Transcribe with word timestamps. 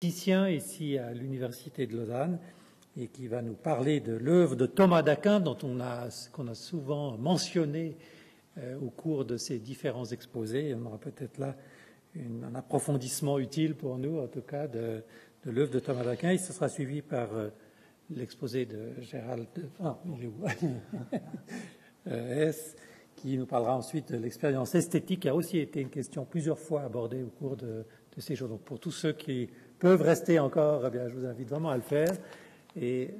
physicien 0.00 0.48
ici 0.48 0.96
à 0.96 1.12
l'Université 1.12 1.88
de 1.88 1.96
Lausanne 1.96 2.38
et 2.96 3.08
qui 3.08 3.26
va 3.26 3.42
nous 3.42 3.54
parler 3.54 3.98
de 3.98 4.12
l'œuvre 4.12 4.54
de 4.54 4.64
Thomas 4.64 5.02
d'Aquin 5.02 5.40
dont 5.40 5.58
on 5.64 5.80
a, 5.80 6.06
qu'on 6.32 6.46
a 6.46 6.54
souvent 6.54 7.18
mentionné 7.18 7.96
euh, 8.58 8.78
au 8.78 8.90
cours 8.90 9.24
de 9.24 9.36
ces 9.36 9.58
différents 9.58 10.04
exposés. 10.04 10.72
On 10.80 10.86
aura 10.86 10.98
peut-être 10.98 11.38
là 11.38 11.56
un 12.16 12.54
approfondissement 12.54 13.40
utile 13.40 13.74
pour 13.74 13.98
nous, 13.98 14.20
en 14.20 14.28
tout 14.28 14.42
cas, 14.42 14.68
de, 14.68 15.02
l'œuvre 15.44 15.72
de 15.72 15.80
Thomas 15.80 16.04
d'Aquin. 16.04 16.30
Et 16.30 16.38
ce 16.38 16.52
sera 16.52 16.68
suivi 16.68 17.02
par 17.02 17.34
euh, 17.34 17.48
l'exposé 18.08 18.66
de 18.66 18.92
Gérald 19.00 19.48
ah, 19.82 19.98
euh, 22.06 22.48
S, 22.48 22.76
qui 23.16 23.36
nous 23.36 23.46
parlera 23.46 23.76
ensuite 23.76 24.12
de 24.12 24.18
l'expérience 24.18 24.76
esthétique, 24.76 25.22
qui 25.22 25.28
a 25.28 25.34
aussi 25.34 25.58
été 25.58 25.80
une 25.80 25.90
question 25.90 26.24
plusieurs 26.24 26.58
fois 26.58 26.82
abordée 26.82 27.24
au 27.24 27.30
cours 27.30 27.56
de, 27.56 27.84
ces 28.16 28.36
jours. 28.36 28.48
Donc, 28.48 28.62
pour 28.62 28.80
tous 28.80 28.90
ceux 28.90 29.12
qui 29.12 29.48
peuvent 29.78 30.02
rester 30.02 30.38
encore, 30.38 30.86
eh 30.86 31.08
je 31.08 31.14
vous 31.14 31.26
invite 31.26 31.48
vraiment 31.48 31.70
à 31.70 31.76
le 31.76 31.82
faire. 31.82 32.12
Et 32.80 33.10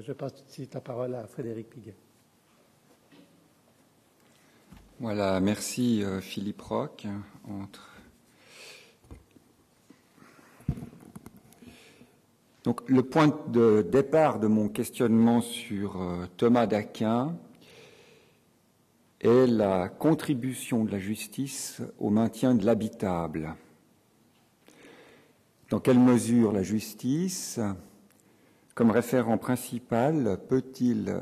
je 0.00 0.12
passe 0.12 0.34
tout 0.34 0.44
de 0.44 0.50
suite 0.50 0.74
la 0.74 0.80
parole 0.80 1.14
à 1.14 1.26
Frédéric 1.26 1.68
Piguet. 1.68 1.94
Voilà, 5.02 5.40
merci 5.40 6.04
euh, 6.04 6.20
Philippe 6.20 6.62
Roch. 6.62 7.08
Donc, 12.62 12.88
le 12.88 13.02
point 13.02 13.36
de 13.48 13.82
départ 13.82 14.38
de 14.38 14.46
mon 14.46 14.68
questionnement 14.68 15.40
sur 15.40 16.00
euh, 16.00 16.26
Thomas 16.36 16.66
d'Aquin 16.66 17.36
est 19.20 19.48
la 19.48 19.88
contribution 19.88 20.84
de 20.84 20.92
la 20.92 21.00
justice 21.00 21.82
au 21.98 22.10
maintien 22.10 22.54
de 22.54 22.64
l'habitable. 22.64 23.56
Dans 25.72 25.80
quelle 25.80 25.98
mesure 25.98 26.52
la 26.52 26.62
justice, 26.62 27.58
comme 28.74 28.90
référent 28.90 29.38
principal, 29.38 30.38
peut-il 30.46 31.18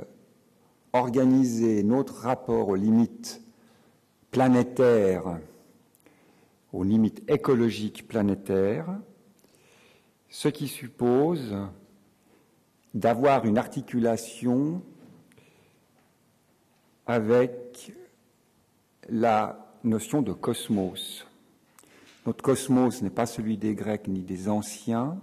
organiser 0.93 1.85
notre 1.85 2.23
rapport 2.23 2.67
aux 2.69 2.75
limites 2.75 3.43
planétaire, 4.33 5.39
aux 6.73 6.83
limites 6.83 7.23
écologiques 7.31 8.09
planétaires, 8.09 8.89
ce 10.29 10.49
qui 10.49 10.67
suppose 10.67 11.57
d'avoir 12.93 13.45
une 13.45 13.57
articulation 13.57 14.83
avec 17.07 17.93
la 19.09 19.77
notion 19.85 20.23
de 20.23 20.33
cosmos. 20.33 21.25
Notre 22.27 22.43
cosmos 22.43 23.01
n'est 23.01 23.09
pas 23.09 23.25
celui 23.25 23.57
des 23.57 23.75
Grecs 23.75 24.07
ni 24.07 24.21
des 24.23 24.51
Anciens, 24.51 25.19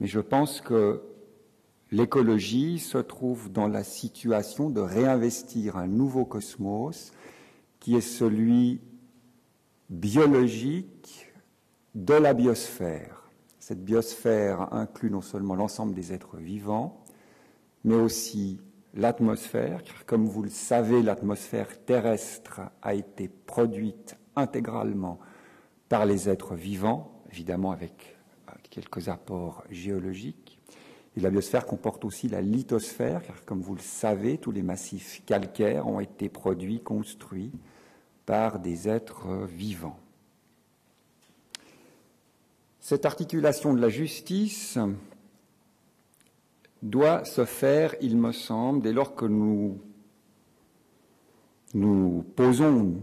mais 0.00 0.08
je 0.08 0.18
pense 0.18 0.60
que 0.60 1.02
l'écologie 1.92 2.80
se 2.80 2.98
trouve 2.98 3.50
dans 3.52 3.68
la 3.68 3.84
situation 3.84 4.70
de 4.70 4.80
réinvestir 4.80 5.76
un 5.76 5.86
nouveau 5.86 6.24
cosmos 6.24 7.12
qui 7.78 7.94
est 7.94 8.00
celui 8.00 8.80
biologique 9.88 11.32
de 11.94 12.14
la 12.14 12.34
biosphère. 12.34 13.30
Cette 13.60 13.84
biosphère 13.84 14.72
inclut 14.72 15.10
non 15.10 15.20
seulement 15.20 15.54
l'ensemble 15.54 15.94
des 15.94 16.12
êtres 16.12 16.38
vivants, 16.38 17.04
mais 17.84 17.94
aussi 17.94 18.58
l'atmosphère, 18.94 19.84
car 19.84 20.04
comme 20.06 20.26
vous 20.26 20.42
le 20.42 20.50
savez, 20.50 21.02
l'atmosphère 21.02 21.84
terrestre 21.84 22.62
a 22.82 22.94
été 22.94 23.28
produite 23.28 24.16
intégralement 24.34 25.20
par 25.90 26.06
les 26.06 26.28
êtres 26.28 26.54
vivants, 26.54 27.10
évidemment 27.32 27.72
avec 27.72 28.16
quelques 28.70 29.08
apports 29.08 29.64
géologiques. 29.70 30.58
Et 31.16 31.20
la 31.20 31.30
biosphère 31.30 31.66
comporte 31.66 32.04
aussi 32.04 32.28
la 32.28 32.40
lithosphère, 32.40 33.22
car 33.22 33.44
comme 33.44 33.60
vous 33.60 33.74
le 33.74 33.80
savez, 33.80 34.38
tous 34.38 34.52
les 34.52 34.62
massifs 34.62 35.20
calcaires 35.26 35.88
ont 35.88 35.98
été 35.98 36.28
produits, 36.28 36.80
construits 36.80 37.50
par 38.24 38.60
des 38.60 38.88
êtres 38.88 39.26
vivants. 39.46 39.98
Cette 42.78 43.04
articulation 43.04 43.74
de 43.74 43.80
la 43.80 43.88
justice 43.88 44.78
doit 46.82 47.24
se 47.24 47.44
faire, 47.44 47.96
il 48.00 48.16
me 48.16 48.30
semble, 48.30 48.82
dès 48.82 48.92
lors 48.92 49.16
que 49.16 49.26
nous 49.26 49.80
nous 51.74 52.24
posons 52.36 52.94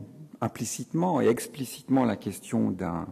implicitement 0.41 1.21
et 1.21 1.27
explicitement 1.27 2.05
la 2.05 2.15
question 2.15 2.71
d'un 2.71 3.07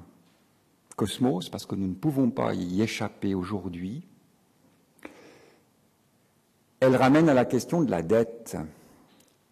cosmos, 0.96 1.50
parce 1.50 1.66
que 1.66 1.76
nous 1.76 1.88
ne 1.88 1.94
pouvons 1.94 2.30
pas 2.30 2.54
y 2.54 2.82
échapper 2.82 3.36
aujourd'hui, 3.36 4.08
elle 6.80 6.96
ramène 6.96 7.30
à 7.30 7.34
la 7.34 7.46
question 7.46 7.82
de 7.82 7.92
la 7.92 8.02
dette, 8.02 8.58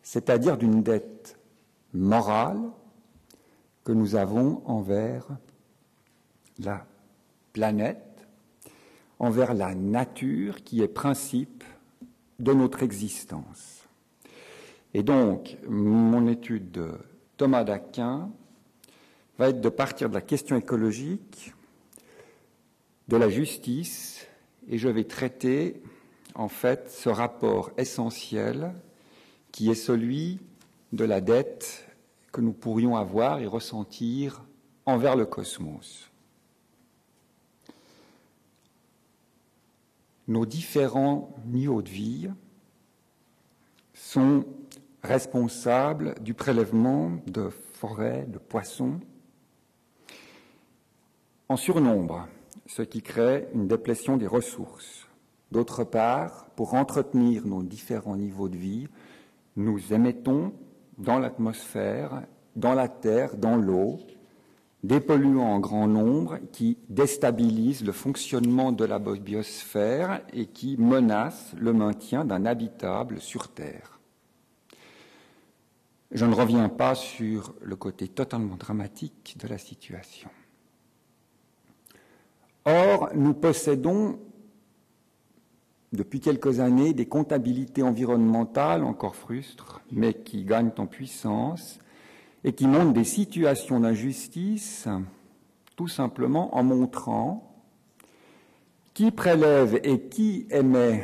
c'est-à-dire 0.02 0.58
d'une 0.58 0.84
dette 0.84 1.38
morale 1.94 2.62
que 3.84 3.92
nous 3.92 4.16
avons 4.16 4.62
envers 4.66 5.28
la 6.60 6.86
planète, 7.54 8.26
envers 9.20 9.54
la 9.54 9.76
nature 9.76 10.64
qui 10.64 10.82
est 10.82 10.88
principe 10.88 11.64
de 12.40 12.54
notre 12.54 12.84
existence. 12.84 13.88
Et 14.94 15.04
donc, 15.04 15.58
mon 15.68 16.28
étude 16.28 16.72
de 16.72 16.92
Thomas 17.44 17.66
d'Aquin 17.66 18.32
va 19.38 19.50
être 19.50 19.60
de 19.60 19.68
partir 19.68 20.08
de 20.08 20.14
la 20.14 20.22
question 20.22 20.56
écologique, 20.56 21.54
de 23.10 23.18
la 23.18 23.28
justice, 23.28 24.26
et 24.70 24.78
je 24.78 24.88
vais 24.88 25.04
traiter 25.04 25.84
en 26.36 26.48
fait 26.48 26.90
ce 26.90 27.10
rapport 27.10 27.72
essentiel 27.78 28.74
qui 29.52 29.70
est 29.70 29.76
celui 29.76 30.40
de 30.94 31.04
la 31.04 31.20
dette 31.20 31.86
que 32.32 32.40
nous 32.40 32.54
pourrions 32.54 32.96
avoir 32.96 33.40
et 33.40 33.46
ressentir 33.46 34.46
envers 34.86 35.18
le 35.18 35.26
cosmos. 35.26 36.10
Nos 40.30 40.46
différents 40.46 41.36
niveaux 41.48 41.82
de 41.82 41.90
vie 41.90 42.30
sont 43.94 44.46
responsables 45.04 46.16
du 46.22 46.34
prélèvement 46.34 47.12
de 47.28 47.50
forêts, 47.50 48.26
de 48.28 48.38
poissons, 48.38 49.00
en 51.50 51.58
surnombre, 51.58 52.28
ce 52.66 52.82
qui 52.82 53.02
crée 53.02 53.48
une 53.54 53.68
déplétion 53.68 54.18
des 54.18 54.28
ressources. 54.28 55.08
D'autre 55.52 55.84
part, 55.84 56.48
pour 56.56 56.74
entretenir 56.74 57.46
nos 57.46 57.62
différents 57.62 58.16
niveaux 58.16 58.50
de 58.50 58.58
vie, 58.58 58.88
nous 59.56 59.94
émettons 59.94 60.54
dans 60.98 61.20
l'atmosphère, 61.20 62.24
dans 62.56 62.74
la 62.74 62.88
terre, 62.88 63.36
dans 63.36 63.58
l'eau, 63.58 64.00
des 64.84 65.00
polluants 65.00 65.54
en 65.54 65.60
grand 65.60 65.88
nombre 65.88 66.40
qui 66.52 66.78
déstabilisent 66.90 67.86
le 67.86 67.92
fonctionnement 67.92 68.72
de 68.72 68.84
la 68.84 69.00
biosphère 69.00 70.22
et 70.34 70.48
qui 70.48 70.76
menacent 70.78 71.54
le 71.58 71.72
maintien 71.72 72.26
d'un 72.26 72.46
habitable 72.46 73.20
sur 73.20 73.50
Terre. 73.50 74.00
Je 76.14 76.26
ne 76.26 76.36
reviens 76.36 76.70
pas 76.70 76.94
sur 76.94 77.56
le 77.62 77.76
côté 77.76 78.08
totalement 78.08 78.56
dramatique 78.56 79.36
de 79.40 79.48
la 79.48 79.58
situation. 79.58 80.30
Or, 82.66 83.10
nous 83.16 83.34
possédons 83.34 84.20
depuis 85.92 86.20
quelques 86.20 86.60
années 86.60 86.94
des 86.94 87.08
comptabilités 87.08 87.82
environnementales 87.82 88.84
encore 88.84 89.16
frustres, 89.16 89.82
mais 89.92 90.14
qui 90.14 90.46
gagnent 90.46 90.72
en 90.78 90.86
puissance 90.86 91.80
et 92.44 92.54
qui 92.54 92.68
montrent 92.68 92.94
des 92.94 93.04
situations 93.04 93.80
d'injustice 93.80 94.88
tout 95.76 95.88
simplement 95.88 96.56
en 96.56 96.64
montrant 96.64 97.50
qui 98.94 99.10
prélève 99.10 99.80
et 99.84 100.02
qui 100.10 100.46
émet 100.52 101.04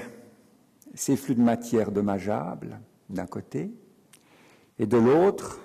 ces 0.94 1.18
flux 1.18 1.34
de 1.34 1.42
matière 1.42 1.92
dommageables 1.92 2.80
d'un 3.10 3.26
côté, 3.26 3.72
et 4.80 4.88
de 4.88 4.98
l'autre, 4.98 5.60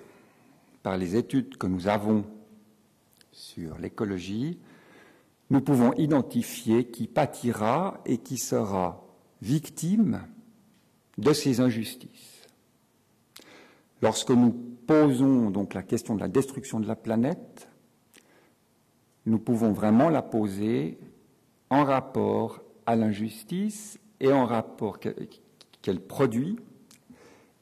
par 0.82 0.98
les 0.98 1.16
études 1.16 1.56
que 1.56 1.68
nous 1.68 1.88
avons 1.88 2.24
sur 3.32 3.78
l'écologie, 3.78 4.58
nous 5.50 5.60
pouvons 5.60 5.92
identifier 5.94 6.86
qui 6.88 7.06
pâtira 7.06 8.00
et 8.04 8.18
qui 8.18 8.36
sera 8.38 9.06
victimes 9.40 10.22
de 11.16 11.32
ces 11.32 11.60
injustices. 11.60 12.42
Lorsque 14.02 14.30
nous 14.30 14.50
posons 14.86 15.50
donc 15.50 15.74
la 15.74 15.82
question 15.82 16.16
de 16.16 16.20
la 16.20 16.28
destruction 16.28 16.80
de 16.80 16.88
la 16.88 16.96
planète, 16.96 17.68
nous 19.26 19.38
pouvons 19.38 19.72
vraiment 19.72 20.10
la 20.10 20.22
poser 20.22 20.98
en 21.70 21.84
rapport 21.84 22.60
à 22.84 22.96
l'injustice 22.96 23.98
et 24.20 24.32
en 24.32 24.44
rapport 24.44 24.98
qu'elle 24.98 26.00
produit 26.00 26.58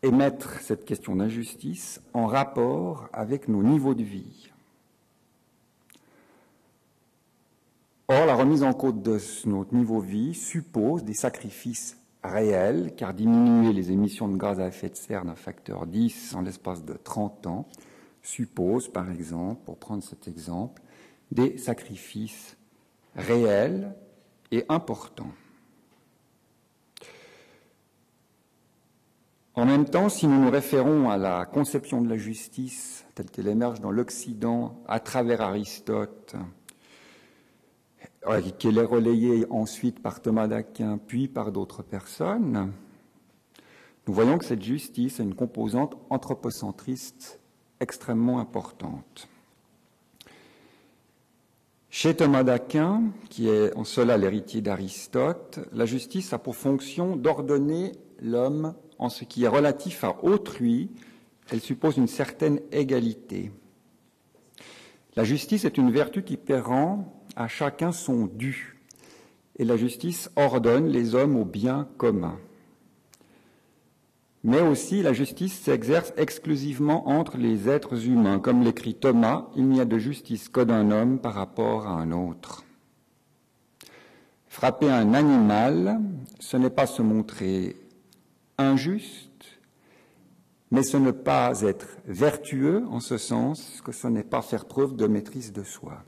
et 0.02 0.10
mettre 0.10 0.60
cette 0.60 0.84
question 0.84 1.16
d'injustice 1.16 2.00
en 2.12 2.26
rapport 2.26 3.08
avec 3.12 3.48
nos 3.48 3.62
niveaux 3.62 3.94
de 3.94 4.02
vie. 4.02 4.50
Or, 8.08 8.26
la 8.26 8.34
remise 8.34 8.62
en 8.62 8.74
cause 8.74 8.94
de 8.94 9.18
notre 9.48 9.74
niveau 9.74 10.02
de 10.02 10.06
vie 10.06 10.34
suppose 10.34 11.04
des 11.04 11.14
sacrifices 11.14 11.96
réels, 12.22 12.94
car 12.96 13.14
diminuer 13.14 13.72
les 13.72 13.90
émissions 13.90 14.28
de 14.28 14.36
gaz 14.36 14.60
à 14.60 14.66
effet 14.66 14.88
de 14.88 14.96
serre 14.96 15.24
d'un 15.24 15.34
facteur 15.34 15.86
10 15.86 16.34
en 16.34 16.42
l'espace 16.42 16.84
de 16.84 16.94
30 16.94 17.46
ans 17.46 17.68
suppose, 18.22 18.88
par 18.88 19.10
exemple, 19.10 19.62
pour 19.64 19.78
prendre 19.78 20.02
cet 20.02 20.28
exemple, 20.28 20.80
des 21.30 21.58
sacrifices 21.58 22.56
réels 23.16 23.94
et 24.50 24.64
importants. 24.68 25.32
En 29.54 29.66
même 29.66 29.84
temps, 29.84 30.08
si 30.08 30.26
nous 30.26 30.40
nous 30.42 30.50
référons 30.50 31.10
à 31.10 31.18
la 31.18 31.44
conception 31.44 32.00
de 32.00 32.08
la 32.08 32.16
justice 32.16 33.04
telle 33.14 33.30
qu'elle 33.30 33.48
émerge 33.48 33.80
dans 33.80 33.90
l'Occident 33.90 34.80
à 34.88 34.98
travers 34.98 35.42
Aristote, 35.42 36.34
euh, 38.26 38.40
qu'elle 38.58 38.78
est 38.78 38.84
relayée 38.84 39.44
ensuite 39.50 40.00
par 40.00 40.22
Thomas 40.22 40.48
d'Aquin, 40.48 40.96
puis 40.96 41.28
par 41.28 41.52
d'autres 41.52 41.82
personnes, 41.82 42.72
nous 44.06 44.14
voyons 44.14 44.38
que 44.38 44.46
cette 44.46 44.62
justice 44.62 45.20
a 45.20 45.22
une 45.22 45.34
composante 45.34 45.98
anthropocentriste 46.08 47.38
extrêmement 47.78 48.38
importante. 48.38 49.28
Chez 51.90 52.16
Thomas 52.16 52.42
d'Aquin, 52.42 53.02
qui 53.28 53.50
est 53.50 53.76
en 53.76 53.84
cela 53.84 54.16
l'héritier 54.16 54.62
d'Aristote, 54.62 55.60
la 55.72 55.84
justice 55.84 56.32
a 56.32 56.38
pour 56.38 56.56
fonction 56.56 57.16
d'ordonner 57.16 57.92
l'homme 58.18 58.74
en 59.02 59.08
ce 59.08 59.24
qui 59.24 59.42
est 59.42 59.48
relatif 59.48 60.04
à 60.04 60.16
autrui, 60.22 60.88
elle 61.50 61.60
suppose 61.60 61.96
une 61.96 62.06
certaine 62.06 62.60
égalité. 62.70 63.50
La 65.16 65.24
justice 65.24 65.64
est 65.64 65.76
une 65.76 65.90
vertu 65.90 66.22
qui 66.22 66.38
rend 66.52 67.12
à 67.34 67.48
chacun 67.48 67.90
son 67.90 68.26
dû, 68.26 68.78
et 69.58 69.64
la 69.64 69.76
justice 69.76 70.30
ordonne 70.36 70.86
les 70.86 71.16
hommes 71.16 71.36
au 71.36 71.44
bien 71.44 71.88
commun. 71.98 72.38
Mais 74.44 74.60
aussi 74.60 75.02
la 75.02 75.12
justice 75.12 75.58
s'exerce 75.58 76.12
exclusivement 76.16 77.08
entre 77.08 77.38
les 77.38 77.68
êtres 77.68 78.06
humains. 78.06 78.38
Comme 78.38 78.62
l'écrit 78.62 78.94
Thomas, 78.94 79.48
il 79.56 79.68
n'y 79.68 79.80
a 79.80 79.84
de 79.84 79.98
justice 79.98 80.48
que 80.48 80.60
d'un 80.60 80.92
homme 80.92 81.18
par 81.18 81.34
rapport 81.34 81.88
à 81.88 81.92
un 81.92 82.12
autre. 82.12 82.64
Frapper 84.46 84.90
un 84.90 85.14
animal, 85.14 86.00
ce 86.38 86.56
n'est 86.56 86.70
pas 86.70 86.86
se 86.86 87.02
montrer 87.02 87.81
injuste, 88.62 89.60
mais 90.70 90.82
ce 90.82 90.96
n'est 90.96 91.12
pas 91.12 91.60
être 91.62 91.86
vertueux 92.06 92.84
en 92.88 93.00
ce 93.00 93.18
sens 93.18 93.82
que 93.84 93.92
ce 93.92 94.08
n'est 94.08 94.24
pas 94.24 94.42
faire 94.42 94.64
preuve 94.64 94.96
de 94.96 95.06
maîtrise 95.06 95.52
de 95.52 95.62
soi. 95.62 96.02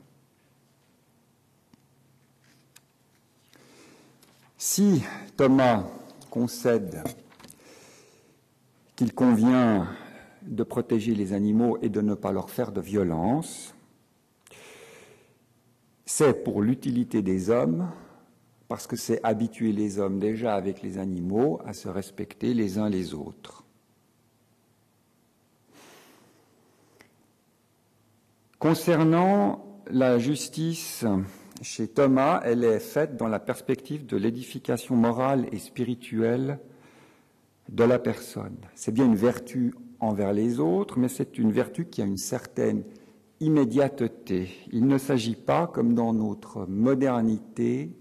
Si 4.57 5.03
Thomas 5.37 5.85
concède 6.31 7.03
qu'il 8.95 9.13
convient 9.13 9.87
de 10.41 10.63
protéger 10.63 11.13
les 11.13 11.33
animaux 11.33 11.77
et 11.81 11.89
de 11.89 12.01
ne 12.01 12.15
pas 12.15 12.31
leur 12.31 12.49
faire 12.49 12.71
de 12.71 12.81
violence, 12.81 13.75
c'est 16.05 16.43
pour 16.43 16.61
l'utilité 16.61 17.21
des 17.21 17.49
hommes 17.49 17.91
parce 18.67 18.87
que 18.87 18.95
c'est 18.95 19.19
habituer 19.23 19.71
les 19.71 19.99
hommes 19.99 20.19
déjà 20.19 20.55
avec 20.55 20.81
les 20.81 20.97
animaux 20.97 21.61
à 21.65 21.73
se 21.73 21.87
respecter 21.87 22.53
les 22.53 22.77
uns 22.77 22.89
les 22.89 23.13
autres. 23.13 23.63
Concernant 28.59 29.79
la 29.91 30.17
justice 30.17 31.05
chez 31.61 31.87
Thomas, 31.87 32.41
elle 32.43 32.63
est 32.63 32.79
faite 32.79 33.15
dans 33.15 33.27
la 33.27 33.39
perspective 33.39 34.05
de 34.05 34.17
l'édification 34.17 34.95
morale 34.95 35.47
et 35.51 35.59
spirituelle 35.59 36.59
de 37.69 37.83
la 37.83 37.99
personne. 37.99 38.57
C'est 38.73 38.93
bien 38.93 39.05
une 39.05 39.15
vertu 39.15 39.75
envers 39.99 40.33
les 40.33 40.59
autres, 40.59 40.97
mais 40.97 41.07
c'est 41.07 41.37
une 41.37 41.51
vertu 41.51 41.85
qui 41.85 42.01
a 42.01 42.05
une 42.05 42.17
certaine 42.17 42.83
immédiateté. 43.39 44.49
Il 44.71 44.87
ne 44.87 44.97
s'agit 44.97 45.35
pas, 45.35 45.67
comme 45.67 45.93
dans 45.93 46.13
notre 46.13 46.65
modernité, 46.67 47.91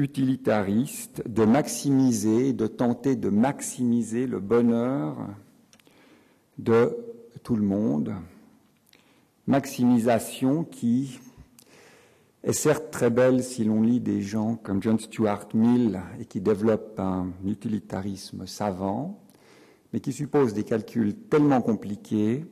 utilitariste 0.00 1.22
de 1.28 1.44
maximiser, 1.44 2.52
de 2.52 2.66
tenter 2.66 3.16
de 3.16 3.28
maximiser 3.28 4.26
le 4.26 4.40
bonheur 4.40 5.16
de 6.58 6.96
tout 7.42 7.56
le 7.56 7.62
monde. 7.62 8.14
Maximisation 9.46 10.64
qui 10.64 11.20
est 12.42 12.52
certes 12.52 12.90
très 12.90 13.10
belle 13.10 13.42
si 13.44 13.64
l'on 13.64 13.82
lit 13.82 14.00
des 14.00 14.22
gens 14.22 14.56
comme 14.56 14.82
John 14.82 14.98
Stuart 14.98 15.48
Mill 15.54 16.00
et 16.18 16.24
qui 16.24 16.40
développent 16.40 16.98
un 16.98 17.28
utilitarisme 17.44 18.46
savant, 18.46 19.20
mais 19.92 20.00
qui 20.00 20.12
suppose 20.12 20.54
des 20.54 20.64
calculs 20.64 21.14
tellement 21.14 21.60
compliqués 21.60 22.46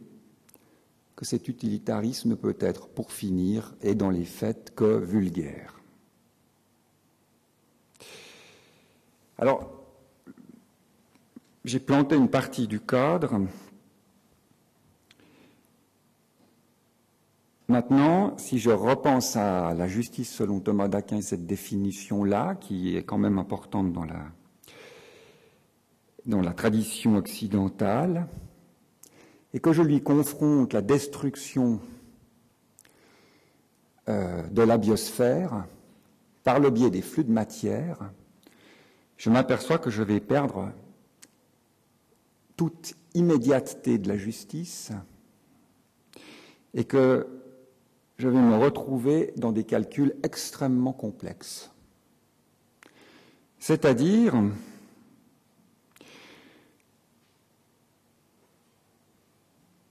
que 1.17 1.25
cet 1.25 1.49
utilitarisme 1.49 2.37
peut 2.37 2.57
être, 2.61 2.89
pour 2.89 3.11
finir, 3.11 3.75
et 3.83 3.97
dans 3.97 4.11
les 4.11 4.25
faits, 4.25 4.73
que 4.77 4.99
vulgaire. 4.99 5.78
Alors, 9.41 9.71
j'ai 11.65 11.79
planté 11.79 12.17
une 12.17 12.29
partie 12.29 12.67
du 12.67 12.81
cadre. 12.81 13.41
Maintenant, 17.69 18.37
si 18.37 18.59
je 18.59 18.71
repense 18.71 19.37
à 19.37 19.75
la 19.75 19.87
justice 19.87 20.35
selon 20.35 20.59
Thomas 20.59 20.89
d'Aquin, 20.89 21.21
cette 21.21 21.47
définition-là, 21.47 22.57
qui 22.57 22.97
est 22.97 23.05
quand 23.05 23.19
même 23.19 23.39
importante 23.39 23.93
dans 23.93 24.07
la, 26.43 26.53
tradition 26.55 27.17
occidentale, 27.17 28.27
et 29.55 29.61
que 29.61 29.73
je 29.73 29.83
lui 29.83 30.03
confronte 30.03 30.73
la 30.73 30.83
destruction 30.83 31.79
euh, 34.09 34.43
de 34.49 34.63
la 34.63 34.79
biosphère 34.79 35.65
par 36.43 36.59
le 36.59 36.71
biais 36.71 36.91
des 36.91 37.03
flux 37.03 37.25
de 37.25 37.31
matière, 37.31 38.11
je 39.19 39.31
m'aperçois 39.31 39.79
que 39.79 39.91
je 39.91 40.03
vais 40.03 40.21
perdre 40.21 40.73
toute 42.57 42.95
immédiateté 43.15 43.99
de 43.99 44.09
la 44.09 44.17
justice 44.17 44.93
et 46.73 46.85
que 46.85 47.27
je 48.17 48.29
vais 48.29 48.41
me 48.41 48.57
retrouver 48.57 49.33
dans 49.37 49.53
des 49.53 49.65
calculs 49.65 50.15
extrêmement 50.23 50.93
complexes. 50.93 51.71
C'est-à-dire 53.59 54.35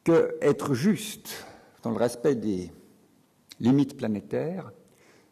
que 0.05 0.37
être 0.41 0.73
juste 0.73 1.45
dans 1.83 1.91
le 1.91 1.97
respect 1.97 2.35
des 2.35 2.71
limites 3.59 3.97
planétaires 3.97 4.71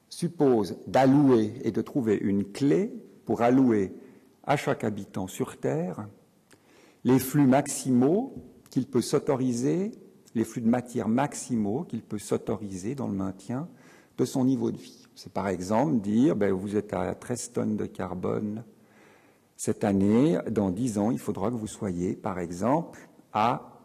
suppose 0.10 0.78
d'allouer 0.86 1.54
et 1.64 1.72
de 1.72 1.82
trouver 1.82 2.16
une 2.16 2.52
clé 2.52 2.92
pour 3.26 3.42
allouer 3.42 3.94
à 4.44 4.58
chaque 4.58 4.84
habitant 4.84 5.28
sur 5.28 5.58
Terre 5.58 6.08
les 7.04 7.20
flux 7.20 7.46
maximaux 7.46 8.34
qu'il 8.70 8.88
peut 8.88 9.02
s'autoriser, 9.02 9.92
les 10.34 10.44
flux 10.44 10.62
de 10.62 10.70
matière 10.70 11.08
maximaux 11.08 11.84
qu'il 11.84 12.02
peut 12.02 12.18
s'autoriser 12.18 12.96
dans 12.96 13.08
le 13.08 13.14
maintien 13.14 13.68
de 14.18 14.26
son 14.26 14.46
niveau 14.46 14.72
de 14.72 14.78
vie. 14.78 15.08
C'est 15.16 15.32
par 15.32 15.48
exemple 15.48 16.00
dire, 16.02 16.36
ben, 16.36 16.52
vous 16.52 16.76
êtes 16.76 16.94
à 16.94 17.14
13 17.14 17.52
tonnes 17.52 17.78
de 17.78 17.86
carbone 17.86 18.64
cette 19.58 19.84
année, 19.84 20.38
dans 20.52 20.70
10 20.70 20.98
ans, 20.98 21.12
il 21.12 21.20
faudra 21.20 21.50
que 21.50 21.56
vous 21.56 21.68
soyez, 21.68 22.16
par 22.16 22.40
exemple, 22.40 23.08
à 23.32 23.80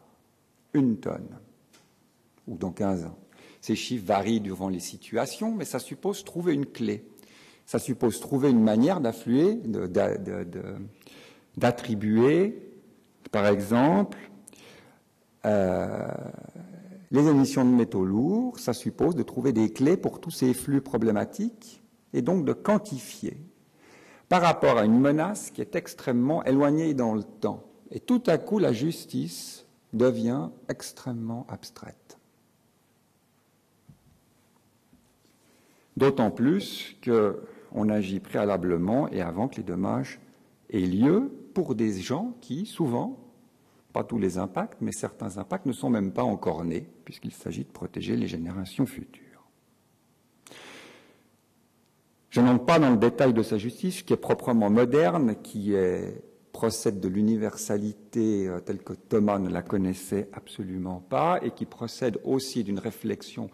une 0.74 0.98
tonne, 0.98 1.38
ou 2.48 2.56
dans 2.56 2.72
15 2.72 3.04
ans. 3.04 3.18
Ces 3.60 3.76
chiffres 3.76 4.06
varient 4.06 4.40
durant 4.40 4.68
les 4.68 4.80
situations, 4.80 5.54
mais 5.54 5.64
ça 5.64 5.78
suppose 5.78 6.24
trouver 6.24 6.54
une 6.54 6.66
clé 6.66 7.04
ça 7.70 7.78
suppose 7.78 8.18
trouver 8.18 8.50
une 8.50 8.64
manière 8.64 9.00
d'affluer, 9.00 9.60
d'attribuer, 11.56 12.68
par 13.30 13.46
exemple, 13.46 14.18
euh, 15.46 16.08
les 17.12 17.28
émissions 17.28 17.64
de 17.64 17.70
métaux 17.70 18.04
lourds, 18.04 18.58
ça 18.58 18.72
suppose 18.72 19.14
de 19.14 19.22
trouver 19.22 19.52
des 19.52 19.72
clés 19.72 19.96
pour 19.96 20.20
tous 20.20 20.32
ces 20.32 20.52
flux 20.52 20.80
problématiques 20.80 21.80
et 22.12 22.22
donc 22.22 22.44
de 22.44 22.52
quantifier 22.52 23.36
par 24.28 24.42
rapport 24.42 24.76
à 24.76 24.84
une 24.84 24.98
menace 24.98 25.52
qui 25.52 25.60
est 25.60 25.76
extrêmement 25.76 26.42
éloignée 26.42 26.92
dans 26.92 27.14
le 27.14 27.22
temps. 27.22 27.62
Et 27.92 28.00
tout 28.00 28.24
à 28.26 28.36
coup, 28.36 28.58
la 28.58 28.72
justice 28.72 29.64
devient 29.92 30.48
extrêmement 30.68 31.46
abstraite. 31.48 32.18
D'autant 35.96 36.32
plus 36.32 36.96
que 37.00 37.40
on 37.72 37.88
agit 37.88 38.20
préalablement 38.20 39.08
et 39.08 39.20
avant 39.20 39.48
que 39.48 39.56
les 39.56 39.62
dommages 39.62 40.20
aient 40.70 40.80
lieu 40.80 41.30
pour 41.54 41.74
des 41.74 41.92
gens 42.00 42.34
qui, 42.40 42.66
souvent, 42.66 43.18
pas 43.92 44.04
tous 44.04 44.18
les 44.18 44.38
impacts, 44.38 44.80
mais 44.80 44.92
certains 44.92 45.38
impacts 45.38 45.66
ne 45.66 45.72
sont 45.72 45.90
même 45.90 46.12
pas 46.12 46.22
encore 46.22 46.64
nés, 46.64 46.86
puisqu'il 47.04 47.32
s'agit 47.32 47.64
de 47.64 47.70
protéger 47.70 48.16
les 48.16 48.28
générations 48.28 48.86
futures. 48.86 49.24
Je 52.30 52.40
n'entre 52.40 52.64
pas 52.64 52.78
dans 52.78 52.90
le 52.90 52.96
détail 52.96 53.34
de 53.34 53.42
sa 53.42 53.58
justice, 53.58 54.02
qui 54.02 54.12
est 54.12 54.16
proprement 54.16 54.70
moderne, 54.70 55.34
qui 55.42 55.74
procède 56.52 57.00
de 57.00 57.08
l'universalité 57.08 58.46
euh, 58.46 58.60
telle 58.60 58.82
que 58.82 58.92
Thomas 58.92 59.38
ne 59.38 59.48
la 59.48 59.62
connaissait 59.62 60.28
absolument 60.32 61.00
pas, 61.00 61.40
et 61.42 61.52
qui 61.52 61.64
procède 61.64 62.18
aussi 62.22 62.64
d'une 62.64 62.78
réflexion 62.78 63.50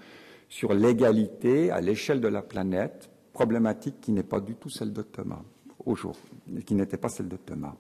sur 0.49 0.75
l'égalité 0.75 1.71
à 1.71 1.81
l'échelle 1.81 2.21
de 2.21 2.29
la 2.29 2.43
planète, 2.43 3.11
problématique 3.37 4.01
qui 4.01 4.13
n'est 4.13 4.23
pas 4.23 4.41
du 4.41 4.55
tout 4.55 4.71
celle 4.71 4.95
de 4.95 5.03
Thomas, 5.03 5.43
aujourd'hui, 5.85 6.65
qui 6.65 6.75
n'était 6.75 6.97
pas 6.97 7.11
celle 7.11 7.29
de 7.29 7.37
Thomas. 7.37 7.75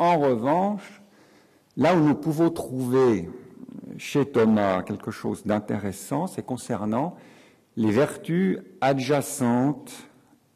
En 0.00 0.18
revanche, 0.18 1.00
là 1.76 1.94
où 1.94 2.00
nous 2.00 2.16
pouvons 2.16 2.50
trouver 2.50 3.30
chez 3.98 4.26
Thomas 4.26 4.82
quelque 4.82 5.12
chose 5.12 5.46
d'intéressant, 5.46 6.26
c'est 6.26 6.44
concernant 6.44 7.16
les 7.76 7.92
vertus 7.92 8.58
adjacentes 8.80 9.92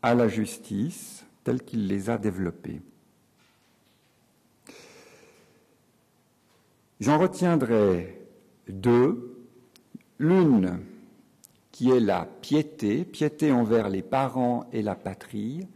à 0.03 0.17
la 0.17 0.27
justice 0.27 1.25
telles 1.45 1.63
qu'il 1.63 1.87
les 1.87 2.11
a 2.11 2.19
développées. 2.19 2.83
J'en 6.99 7.19
retiendrai 7.19 8.21
deux. 8.69 9.29
L'une 10.19 10.92
qui 11.73 11.91
est 11.91 12.01
la 12.01 12.27
piété, 12.43 13.05
piété 13.05 13.51
envers 13.51 13.89
les 13.89 14.03
parents 14.03 14.67
et 14.73 14.83
la 14.83 14.95
patrie, 14.95 15.67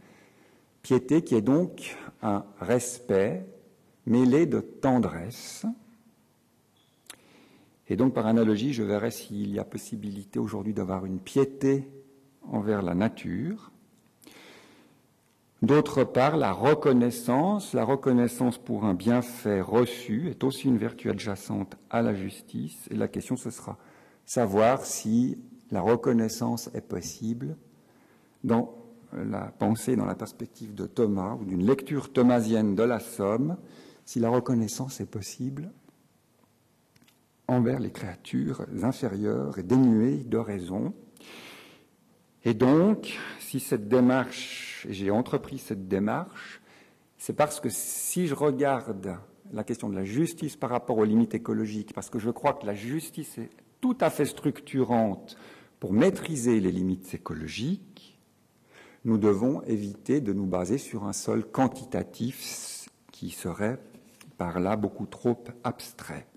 piété 0.83 1.23
qui 1.23 1.35
est 1.35 1.41
donc 1.41 1.97
un 2.21 2.45
respect 2.59 3.45
mêlé 4.05 4.45
de 4.45 4.61
tendresse. 4.61 5.65
Et 7.89 7.95
donc, 7.95 8.13
par 8.13 8.27
analogie, 8.27 8.73
je 8.73 8.83
verrai 8.83 9.11
s'il 9.11 9.51
y 9.51 9.59
a 9.59 9.63
possibilité 9.63 10.39
aujourd'hui 10.39 10.73
d'avoir 10.73 11.05
une 11.05 11.19
piété 11.19 11.87
envers 12.43 12.81
la 12.81 12.93
nature. 12.93 13.71
D'autre 15.63 16.03
part, 16.03 16.37
la 16.37 16.51
reconnaissance, 16.51 17.73
la 17.73 17.83
reconnaissance 17.83 18.59
pour 18.59 18.85
un 18.85 18.93
bienfait 18.93 19.61
reçu 19.61 20.29
est 20.29 20.43
aussi 20.43 20.67
une 20.67 20.77
vertu 20.77 21.09
adjacente 21.09 21.75
à 21.89 22.03
la 22.03 22.13
justice. 22.13 22.87
Et 22.91 22.95
la 22.95 23.07
question, 23.07 23.35
ce 23.35 23.49
sera 23.49 23.77
savoir 24.25 24.85
si 24.85 25.39
la 25.71 25.81
reconnaissance 25.81 26.69
est 26.73 26.81
possible 26.81 27.57
dans 28.43 28.73
la 29.13 29.47
pensée, 29.47 29.95
dans 29.95 30.05
la 30.05 30.15
perspective 30.15 30.73
de 30.73 30.85
Thomas 30.85 31.35
ou 31.35 31.45
d'une 31.45 31.65
lecture 31.65 32.11
thomasienne 32.11 32.75
de 32.75 32.83
la 32.83 32.99
Somme, 32.99 33.57
si 34.05 34.19
la 34.19 34.29
reconnaissance 34.29 35.01
est 35.01 35.09
possible 35.09 35.71
envers 37.47 37.79
les 37.79 37.91
créatures 37.91 38.65
inférieures 38.83 39.57
et 39.57 39.63
dénuées 39.63 40.23
de 40.25 40.37
raison. 40.37 40.93
Et 42.43 42.53
donc, 42.53 43.17
si 43.39 43.59
cette 43.59 43.87
démarche, 43.87 44.85
j'ai 44.89 45.11
entrepris 45.11 45.57
cette 45.57 45.87
démarche, 45.87 46.61
c'est 47.17 47.33
parce 47.33 47.59
que 47.59 47.69
si 47.69 48.27
je 48.27 48.35
regarde 48.35 49.17
la 49.51 49.63
question 49.63 49.89
de 49.89 49.95
la 49.95 50.03
justice 50.03 50.55
par 50.55 50.69
rapport 50.69 50.97
aux 50.97 51.05
limites 51.05 51.33
écologiques, 51.33 51.93
parce 51.93 52.09
que 52.09 52.19
je 52.19 52.29
crois 52.29 52.53
que 52.53 52.65
la 52.65 52.73
justice 52.73 53.37
est 53.37 53.49
tout 53.79 53.97
à 54.01 54.09
fait 54.09 54.25
structurante 54.25 55.37
pour 55.79 55.93
maîtriser 55.93 56.59
les 56.59 56.71
limites 56.71 57.13
écologiques, 57.13 58.19
nous 59.05 59.17
devons 59.17 59.61
éviter 59.63 60.21
de 60.21 60.33
nous 60.33 60.45
baser 60.45 60.77
sur 60.77 61.05
un 61.05 61.13
sol 61.13 61.45
quantitatif 61.45 62.89
qui 63.11 63.29
serait 63.29 63.79
par 64.37 64.59
là 64.59 64.75
beaucoup 64.75 65.05
trop 65.05 65.43
abstrait. 65.63 66.27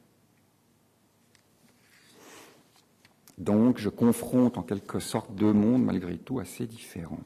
Donc 3.38 3.78
je 3.78 3.88
confronte 3.88 4.58
en 4.58 4.62
quelque 4.62 5.00
sorte 5.00 5.34
deux 5.34 5.52
mondes 5.52 5.84
malgré 5.84 6.18
tout 6.18 6.38
assez 6.38 6.66
différents. 6.66 7.20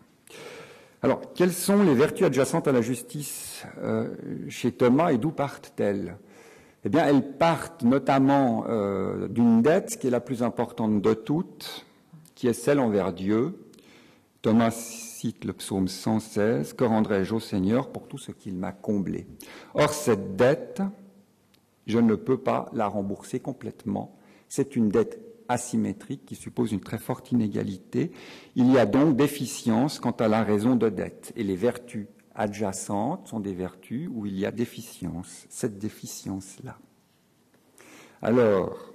Alors, 1.03 1.35
quelles 1.35 1.53
sont 1.53 1.83
les 1.83 1.95
vertus 1.95 2.25
adjacentes 2.25 2.67
à 2.67 2.73
la 2.73 2.81
justice 2.81 3.65
euh, 3.79 4.15
chez 4.49 4.73
Thomas 4.73 5.13
et 5.13 5.19
d'où 5.19 5.33
partent-elles? 5.33 6.17
Eh 6.85 6.89
bien, 6.89 7.07
elles 7.07 7.37
partent 7.37 7.83
notamment 7.83 8.65
euh, 8.69 9.29
d'une 9.29 9.61
dette 9.61 9.99
qui 9.99 10.07
est 10.07 10.11
la 10.11 10.21
plus 10.21 10.43
importante 10.43 11.03
de 11.03 11.13
toutes, 11.13 11.84
qui 12.45 12.49
est 12.49 12.53
celle 12.53 12.79
envers 12.79 13.15
Dieu. 13.15 13.59
Thomas 14.43 14.71
cite 14.71 15.47
le 15.47 15.55
psaume 15.55 15.89
116, 15.89 16.75
Que 16.75 16.85
rendrai-je 16.85 17.35
au 17.35 17.41
Seigneur 17.41 17.91
pour 17.91 18.07
tout 18.07 18.19
ce 18.19 18.33
qu'il 18.33 18.55
m'a 18.55 18.71
comblé? 18.71 19.27
Or, 19.73 19.95
cette 19.95 20.37
dette, 20.37 20.83
je 21.87 21.99
ne 21.99 22.15
peux 22.15 22.37
pas 22.37 22.69
la 22.75 22.87
rembourser 22.87 23.41
complètement. 23.41 24.19
C'est 24.51 24.77
une 24.77 24.91
dette 24.91 25.19
asymétrique 25.49 26.27
qui 26.27 26.35
suppose 26.35 26.73
une 26.73 26.83
très 26.83 26.99
forte 26.99 27.33
inégalité. 27.33 28.11
Il 28.57 28.71
y 28.71 28.79
a 28.79 28.85
donc 28.85 29.17
déficience 29.17 29.99
quant 29.99 30.11
à 30.11 30.29
la 30.29 30.45
raison 30.45 30.77
de 30.77 30.91
dette. 30.91 31.33
Et 31.37 31.45
les 31.45 31.57
vertus 31.57 32.09
adjacentes 32.35 33.27
sont 33.27 33.41
des 33.41 33.55
vertus 33.55 34.11
où 34.13 34.27
il 34.27 34.39
y 34.39 34.45
a 34.45 34.51
déficience, 34.51 35.47
cette 35.49 35.79
déficience-là. 35.79 36.77
Alors, 38.21 38.94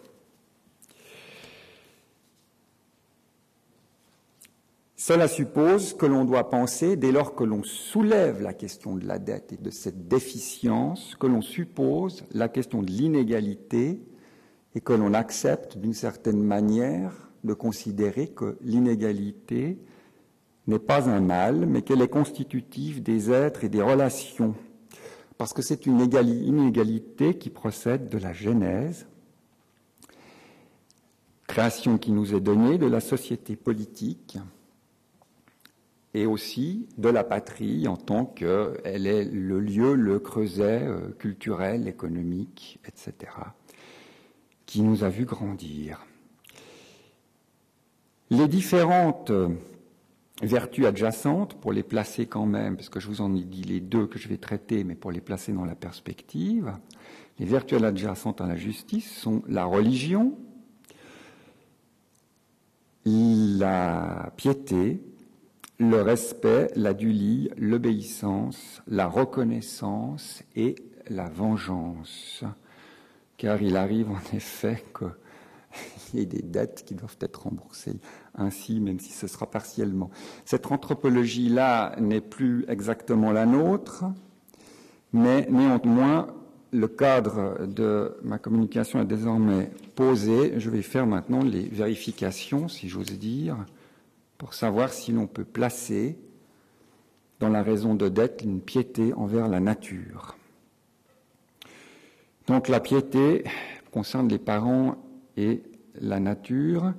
cela 4.99 5.29
suppose 5.29 5.93
que 5.93 6.05
l'on 6.05 6.25
doit 6.25 6.49
penser, 6.49 6.97
dès 6.97 7.13
lors 7.13 7.33
que 7.33 7.45
l'on 7.45 7.63
soulève 7.63 8.41
la 8.41 8.53
question 8.53 8.97
de 8.97 9.07
la 9.07 9.17
dette 9.17 9.53
et 9.53 9.57
de 9.57 9.69
cette 9.69 10.09
déficience, 10.09 11.15
que 11.17 11.25
l'on 11.25 11.41
suppose 11.41 12.25
la 12.33 12.49
question 12.49 12.81
de 12.81 12.91
l'inégalité 12.91 14.01
et 14.75 14.81
que 14.81 14.91
l'on 14.91 15.13
accepte 15.13 15.77
d'une 15.77 15.93
certaine 15.93 16.43
manière 16.43 17.13
de 17.45 17.53
considérer 17.53 18.27
que 18.27 18.57
l'inégalité 18.59 19.79
n'est 20.67 20.79
pas 20.79 21.09
un 21.09 21.21
mal, 21.21 21.65
mais 21.65 21.81
qu'elle 21.81 22.01
est 22.01 22.09
constitutive 22.09 23.01
des 23.01 23.31
êtres 23.31 23.63
et 23.63 23.69
des 23.69 23.81
relations, 23.81 24.53
parce 25.37 25.53
que 25.53 25.61
c'est 25.61 25.85
une 25.85 26.01
inégalité 26.01 27.37
qui 27.37 27.49
procède 27.49 28.09
de 28.09 28.17
la 28.17 28.33
Genèse, 28.33 29.07
création 31.47 31.97
qui 31.97 32.11
nous 32.11 32.35
est 32.35 32.41
donnée 32.41 32.77
de 32.77 32.85
la 32.85 32.99
société 32.99 33.55
politique 33.55 34.37
et 36.13 36.25
aussi 36.25 36.87
de 36.97 37.09
la 37.09 37.23
patrie 37.23 37.87
en 37.87 37.97
tant 37.97 38.25
qu'elle 38.25 39.07
est 39.07 39.25
le 39.25 39.59
lieu, 39.59 39.93
le 39.93 40.19
creuset 40.19 40.83
euh, 40.83 41.09
culturel, 41.17 41.87
économique, 41.87 42.79
etc 42.85 43.31
qui 44.69 44.83
nous 44.83 45.03
a 45.03 45.09
vu 45.09 45.25
grandir. 45.25 46.05
Les 48.29 48.47
différentes 48.47 49.31
vertus 50.43 50.85
adjacentes, 50.85 51.55
pour 51.55 51.73
les 51.73 51.81
placer 51.81 52.27
quand 52.27 52.45
même, 52.45 52.75
parce 52.75 52.87
que 52.87 52.99
je 52.99 53.07
vous 53.07 53.21
en 53.21 53.35
ai 53.35 53.41
dit 53.41 53.63
les 53.63 53.79
deux 53.79 54.05
que 54.05 54.19
je 54.19 54.27
vais 54.27 54.37
traiter, 54.37 54.83
mais 54.83 54.93
pour 54.93 55.11
les 55.11 55.21
placer 55.21 55.53
dans 55.53 55.65
la 55.65 55.73
perspective, 55.73 56.71
les 57.39 57.47
vertus 57.47 57.81
adjacentes 57.81 58.41
à 58.41 58.45
la 58.45 58.57
justice 58.57 59.11
sont 59.11 59.41
la 59.47 59.65
religion, 59.65 60.37
la 63.05 64.31
piété, 64.37 65.01
le 65.79 66.01
respect, 66.01 66.71
l'adulie, 66.75 67.49
l'obéissance, 67.57 68.81
la 68.87 69.07
reconnaissance 69.07 70.43
et 70.55 70.75
la 71.09 71.29
vengeance 71.29 72.43
car 73.39 73.61
il 73.61 73.77
arrive 73.77 74.11
en 74.11 74.35
effet 74.35 74.83
qu'il 74.95 76.19
y 76.19 76.21
ait 76.21 76.27
des 76.27 76.43
dettes 76.43 76.83
qui 76.85 76.93
doivent 76.93 77.17
être 77.21 77.43
remboursées 77.43 77.99
ainsi, 78.35 78.79
même 78.79 78.99
si 78.99 79.11
ce 79.11 79.25
sera 79.25 79.49
partiellement. 79.49 80.11
Cette 80.45 80.71
anthropologie-là 80.71 81.95
n'est 81.99 82.21
plus 82.21 82.65
exactement 82.67 83.31
la 83.31 83.47
nôtre, 83.47 84.03
mais 85.13 85.47
néanmoins, 85.49 86.27
le 86.71 86.87
cadre 86.87 87.65
de 87.65 88.15
ma 88.21 88.37
communication 88.37 89.01
est 89.01 89.05
désormais 89.05 89.71
posé. 89.95 90.59
Je 90.59 90.69
vais 90.69 90.83
faire 90.83 91.07
maintenant 91.07 91.43
les 91.43 91.63
vérifications, 91.63 92.67
si 92.67 92.89
j'ose 92.89 93.17
dire, 93.17 93.55
pour 94.39 94.53
savoir 94.53 94.93
si 94.93 95.11
l'on 95.11 95.27
peut 95.27 95.43
placer 95.43 96.17
dans 97.39 97.49
la 97.49 97.61
raison 97.61 97.93
de 97.93 98.07
dette 98.07 98.41
une 98.41 98.61
piété 98.61 99.13
envers 99.13 99.49
la 99.49 99.59
nature. 99.59 100.37
Donc 102.47 102.69
la 102.69 102.79
piété 102.79 103.43
concerne 103.91 104.29
les 104.29 104.39
parents 104.39 104.95
et 105.35 105.61
la 105.95 106.21
nature. 106.21 106.93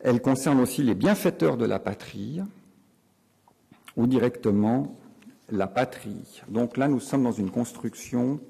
Elle 0.00 0.20
concerne 0.20 0.60
aussi 0.60 0.82
les 0.82 0.96
bienfaiteurs 0.96 1.56
de 1.56 1.66
la 1.66 1.78
patrie 1.78 2.40
ou 3.96 4.08
directement 4.08 4.98
la 5.50 5.68
patrie. 5.68 6.42
Donc 6.48 6.76
là, 6.76 6.88
nous 6.88 7.00
sommes 7.00 7.22
dans 7.22 7.32
une 7.32 7.50
construction 7.50 8.40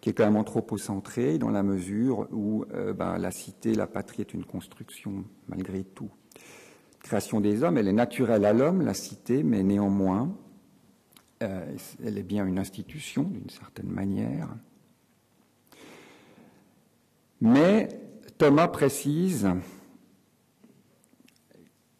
qui 0.00 0.10
est 0.10 0.12
quand 0.14 0.24
même 0.24 0.36
anthropocentrée 0.36 1.38
dans 1.38 1.50
la 1.50 1.62
mesure 1.62 2.26
où 2.32 2.64
euh, 2.74 2.92
ben, 2.92 3.18
la 3.18 3.30
cité, 3.30 3.72
la 3.72 3.86
patrie 3.86 4.22
est 4.22 4.34
une 4.34 4.44
construction 4.44 5.24
malgré 5.48 5.84
tout. 5.84 6.10
Création 7.06 7.40
des 7.40 7.62
hommes, 7.62 7.78
elle 7.78 7.86
est 7.86 7.92
naturelle 7.92 8.44
à 8.44 8.52
l'homme, 8.52 8.82
la 8.82 8.92
cité, 8.92 9.44
mais 9.44 9.62
néanmoins, 9.62 10.36
euh, 11.40 11.76
elle 12.04 12.18
est 12.18 12.24
bien 12.24 12.44
une 12.44 12.58
institution 12.58 13.22
d'une 13.22 13.48
certaine 13.48 13.86
manière. 13.86 14.48
Mais 17.40 17.86
Thomas 18.38 18.66
précise 18.66 19.48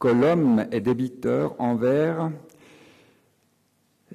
que 0.01 0.09
l'homme 0.09 0.67
est 0.73 0.81
débiteur 0.81 1.55
envers 1.61 2.33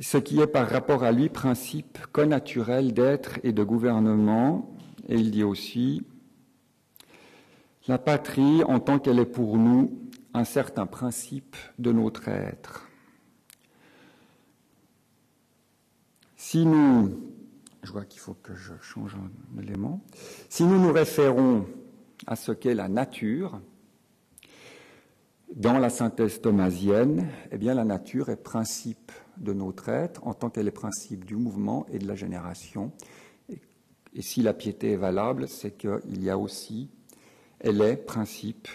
ce 0.02 0.18
qui 0.18 0.42
est 0.42 0.48
par 0.48 0.68
rapport 0.70 1.06
à 1.06 1.14
lui 1.14 1.30
principe 1.30 2.00
connaturel 2.08 2.94
d'être 2.94 3.40
et 3.44 3.54
de 3.54 3.64
gouvernement. 3.64 4.76
Et 5.08 5.16
il 5.16 5.32
dit 5.32 5.46
aussi, 5.46 6.06
la 7.88 7.98
patrie 7.98 8.66
en 8.66 8.82
tant 8.82 9.00
qu'elle 9.00 9.20
est 9.20 9.26
pour 9.26 9.58
nous 9.58 10.02
un 10.34 10.44
certain 10.44 10.86
principe 10.86 11.56
de 11.80 11.92
notre 11.92 12.28
être. 12.28 12.88
Si 16.36 16.66
nous, 16.66 17.32
je 17.84 17.92
vois 17.92 18.06
qu'il 18.06 18.20
faut 18.20 18.34
que 18.34 18.56
je 18.56 18.74
change 18.82 19.16
un 19.16 19.62
élément, 19.62 20.02
si 20.50 20.64
nous 20.64 20.80
nous 20.80 20.92
référons 20.92 21.66
à 22.28 22.36
ce 22.36 22.52
qu'est 22.52 22.76
la 22.76 22.88
nature, 22.88 23.62
dans 25.56 25.80
la 25.80 25.90
synthèse 25.90 26.42
thomasienne, 26.42 27.28
eh 27.52 27.58
bien 27.58 27.74
la 27.74 27.84
nature 27.84 28.30
est 28.30 28.38
principe 28.38 29.12
de 29.38 29.54
notre 29.54 29.90
être 29.90 30.26
en 30.26 30.34
tant 30.34 30.50
qu'elle 30.50 30.68
est 30.68 30.72
principe 30.72 31.26
du 31.26 31.36
mouvement 31.36 31.86
et 31.92 32.00
de 32.00 32.08
la 32.08 32.16
génération. 32.16 32.92
Et, 33.50 34.22
si 34.22 34.42
la 34.42 34.54
piété 34.54 34.92
est 34.92 34.98
valable, 34.98 35.48
c'est 35.48 35.72
qu'il 35.72 36.24
y 36.24 36.30
a 36.30 36.38
aussi, 36.38 36.90
elle 37.60 37.82
est 37.82 37.98
principe 37.98 38.68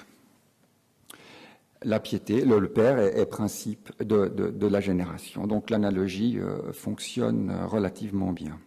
la 1.83 2.00
piété, 2.00 2.45
le, 2.45 2.68
père 2.68 2.99
est, 2.99 3.26
principe 3.26 3.90
de, 4.02 4.66
la 4.66 4.80
génération. 4.80 5.47
Donc 5.47 5.71
l'analogie 5.71 6.38
euh, 6.38 6.73
fonctionne 6.73 7.52
relativement 7.66 8.33
bien. 8.33 8.59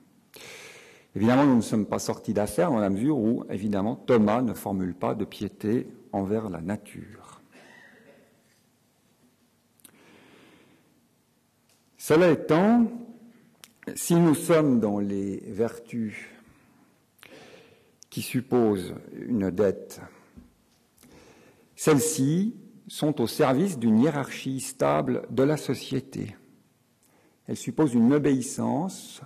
Évidemment, 1.15 1.45
nous 1.45 1.55
ne 1.55 1.61
sommes 1.61 1.87
pas 1.87 1.99
sortis 1.99 2.33
d'affaire 2.33 2.69
dans 2.69 2.79
la 2.79 2.89
mesure 2.89 3.17
où, 3.17 3.43
évidemment, 3.49 3.95
Thomas 3.95 4.41
ne 4.41 4.53
formule 4.53 4.93
pas 4.93 5.15
de 5.15 5.25
piété 5.25 5.87
envers 6.11 6.49
la 6.49 6.61
nature. 6.61 7.41
Cela 11.97 12.31
étant, 12.31 12.87
si 13.95 14.15
nous 14.15 14.35
sommes 14.35 14.79
dans 14.79 14.99
les 14.99 15.37
vertus 15.47 16.27
qui 18.09 18.21
supposent 18.21 18.95
une 19.27 19.51
dette, 19.51 20.01
celle-ci 21.75 22.55
sont 22.89 23.21
au 23.21 23.27
service 23.27 23.77
d'une 23.77 23.99
hiérarchie 23.99 24.59
stable 24.59 25.21
de 25.29 25.43
la 25.43 25.57
société. 25.57 26.35
Elle 27.47 27.55
suppose 27.55 27.93
une 27.93 28.13
obéissance, 28.13 29.21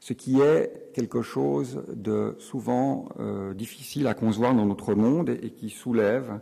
ce 0.00 0.14
qui 0.14 0.40
est 0.40 0.90
quelque 0.94 1.22
chose 1.22 1.84
de 1.94 2.34
souvent 2.38 3.08
euh, 3.20 3.54
difficile 3.54 4.06
à 4.06 4.14
concevoir 4.14 4.54
dans 4.54 4.66
notre 4.66 4.94
monde 4.94 5.30
et 5.30 5.50
qui 5.50 5.70
soulève, 5.70 6.40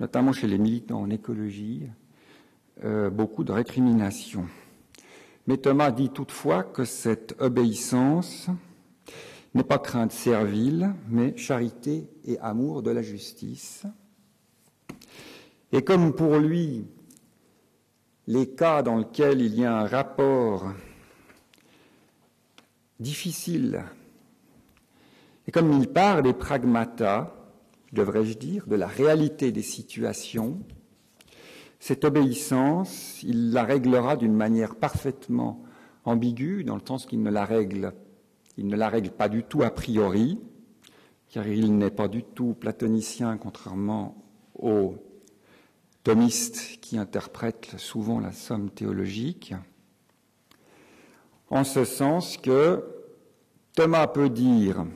notamment 0.00 0.32
chez 0.32 0.46
les 0.46 0.58
militants 0.58 1.00
en 1.00 1.10
écologie, 1.10 1.84
euh, 2.84 3.10
beaucoup 3.10 3.44
de 3.44 3.52
récriminations. 3.52 4.46
Mais 5.46 5.58
Thomas 5.58 5.90
dit 5.90 6.10
toutefois 6.10 6.64
que 6.64 6.84
cette 6.84 7.40
obéissance 7.40 8.48
n'est 9.54 9.62
pas 9.62 9.78
crainte 9.78 10.12
servile, 10.12 10.92
mais 11.08 11.36
charité 11.36 12.08
et 12.24 12.38
amour 12.40 12.82
de 12.82 12.90
la 12.90 13.02
justice. 13.02 13.86
Et 15.72 15.82
comme 15.82 16.14
pour 16.14 16.36
lui, 16.36 16.86
les 18.26 18.50
cas 18.50 18.82
dans 18.82 18.98
lesquels 18.98 19.40
il 19.40 19.58
y 19.58 19.64
a 19.64 19.76
un 19.76 19.86
rapport 19.86 20.72
difficile, 23.00 23.84
et 25.46 25.52
comme 25.52 25.72
il 25.72 25.88
part 25.88 26.22
des 26.22 26.32
pragmata, 26.32 27.34
devrais-je 27.92 28.38
dire, 28.38 28.66
de 28.66 28.76
la 28.76 28.86
réalité 28.86 29.52
des 29.52 29.62
situations, 29.62 30.60
cette 31.78 32.04
obéissance, 32.04 33.22
il 33.22 33.52
la 33.52 33.64
réglera 33.64 34.16
d'une 34.16 34.34
manière 34.34 34.76
parfaitement 34.76 35.62
ambiguë, 36.04 36.64
dans 36.64 36.76
le 36.76 36.82
sens 36.86 37.06
qu'il 37.06 37.22
ne 37.22 37.30
la 37.30 37.44
règle, 37.44 37.92
il 38.56 38.66
ne 38.66 38.76
la 38.76 38.88
règle 38.88 39.10
pas 39.10 39.28
du 39.28 39.42
tout 39.42 39.62
a 39.62 39.70
priori, 39.70 40.40
car 41.28 41.46
il 41.46 41.76
n'est 41.76 41.90
pas 41.90 42.08
du 42.08 42.22
tout 42.22 42.54
platonicien, 42.54 43.36
contrairement 43.36 44.16
aux 44.54 44.94
qui 46.80 46.98
interprètent 46.98 47.78
souvent 47.78 48.20
la 48.20 48.30
somme 48.30 48.70
théologique, 48.70 49.54
en 51.50 51.64
ce 51.64 51.84
sens 51.84 52.36
que 52.36 52.84
Thomas 53.74 54.06
peut 54.06 54.28
dire 54.28 54.86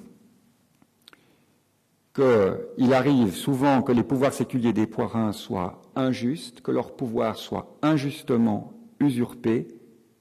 qu'il 2.14 2.94
arrive 2.94 3.35
souvent 3.35 3.83
que 3.83 3.90
les 3.90 4.05
pouvoirs 4.05 4.33
séculiers 4.33 4.73
des 4.73 4.87
poirins 4.87 5.33
soient 5.33 5.83
injustes, 5.96 6.61
que 6.61 6.70
leur 6.70 6.94
pouvoir 6.94 7.37
soit 7.37 7.77
injustement 7.83 8.73
usurpé, 9.01 9.66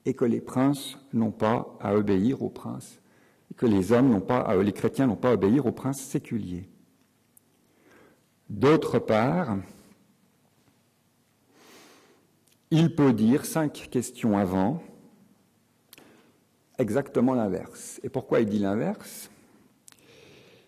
et 0.06 0.16
que 0.16 0.26
les 0.26 0.42
princes 0.42 0.98
n'ont 1.14 1.32
pas 1.32 1.78
à 1.80 1.94
obéir 1.94 2.42
aux 2.42 2.50
princes, 2.50 3.00
que 3.58 3.68
les 3.68 3.92
hommes 3.92 4.10
n'ont 4.10 4.22
pas, 4.22 4.56
les 4.56 4.74
chrétiens 4.74 5.06
n'ont 5.06 5.16
pas 5.16 5.30
à 5.30 5.34
obéir 5.34 5.68
aux 5.68 5.72
princes 5.72 6.02
séculiers. 6.02 6.68
D'autre 8.50 8.98
part, 8.98 9.58
il 12.72 12.96
peut 12.96 13.14
dire 13.14 13.46
cinq 13.46 13.88
questions 13.90 14.38
avant 14.38 14.82
exactement 16.78 17.34
l'inverse. 17.34 18.00
Et 18.04 18.10
pourquoi 18.10 18.40
il 18.40 18.48
dit 18.48 18.60
l'inverse? 18.60 19.30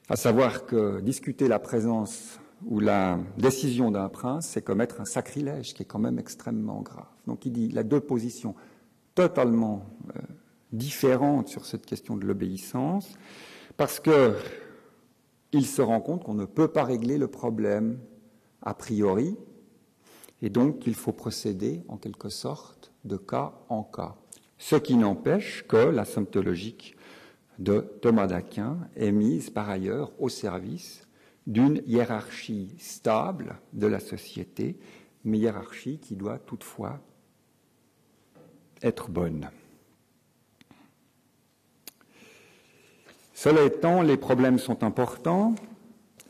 À 0.10 0.16
savoir 0.16 0.66
que 0.66 1.00
discuter 1.00 1.48
la 1.48 1.60
présence 1.60 2.40
ou 2.66 2.80
la 2.80 3.20
décision 3.38 3.92
d'un 3.92 4.10
prince, 4.10 4.48
c'est 4.48 4.62
commettre 4.62 5.02
un 5.02 5.06
sacrilège 5.06 5.74
qui 5.74 5.84
est 5.84 5.86
quand 5.86 6.00
même 6.00 6.20
extrêmement 6.20 6.82
grave. 6.82 7.06
Donc 7.28 7.46
il 7.46 7.54
dit 7.54 7.78
a 7.78 7.84
deux 7.84 8.02
positions 8.02 8.56
totalement 9.16 9.86
euh, 10.16 10.20
différentes 10.72 11.48
sur 11.48 11.66
cette 11.66 11.86
question 11.86 12.18
de 12.18 12.26
l'obéissance, 12.26 13.14
parce 13.78 14.00
que 14.00 14.36
il 15.54 15.66
se 15.66 15.82
rend 15.82 16.02
compte 16.02 16.24
qu'on 16.24 16.34
ne 16.34 16.46
peut 16.46 16.70
pas 16.70 16.84
régler 16.84 17.18
le 17.18 17.28
problème 17.28 18.00
a 18.62 18.74
priori, 18.74 19.38
et 20.42 20.50
donc 20.50 20.88
il 20.88 20.96
faut 20.96 21.12
procéder 21.12 21.82
en 21.88 21.98
quelque 21.98 22.30
sorte 22.30 22.92
de 23.06 23.18
cas 23.18 23.54
en 23.70 23.84
cas. 23.84 24.16
Ce 24.58 24.76
qui 24.76 24.96
n'empêche 24.96 25.66
que 25.68 25.78
la 25.78 26.06
symptologique 26.06 26.96
de 27.60 27.82
Thomas 28.02 28.28
d'Aquin 28.28 28.78
est 28.96 29.12
mise 29.12 29.50
par 29.50 29.70
ailleurs 29.70 30.12
au 30.20 30.30
service 30.30 31.08
d'une 31.48 31.82
hiérarchie 31.88 32.76
stable 32.80 33.56
de 33.74 33.88
la 33.88 34.00
société, 34.00 34.78
mais 35.24 35.40
hiérarchie 35.40 36.00
qui 36.00 36.16
doit 36.16 36.40
toutefois 36.40 37.00
être 38.82 39.10
bonne. 39.10 39.50
Cela 43.34 43.64
étant, 43.64 44.04
les 44.04 44.18
problèmes 44.18 44.60
sont 44.60 44.84
importants 44.84 45.56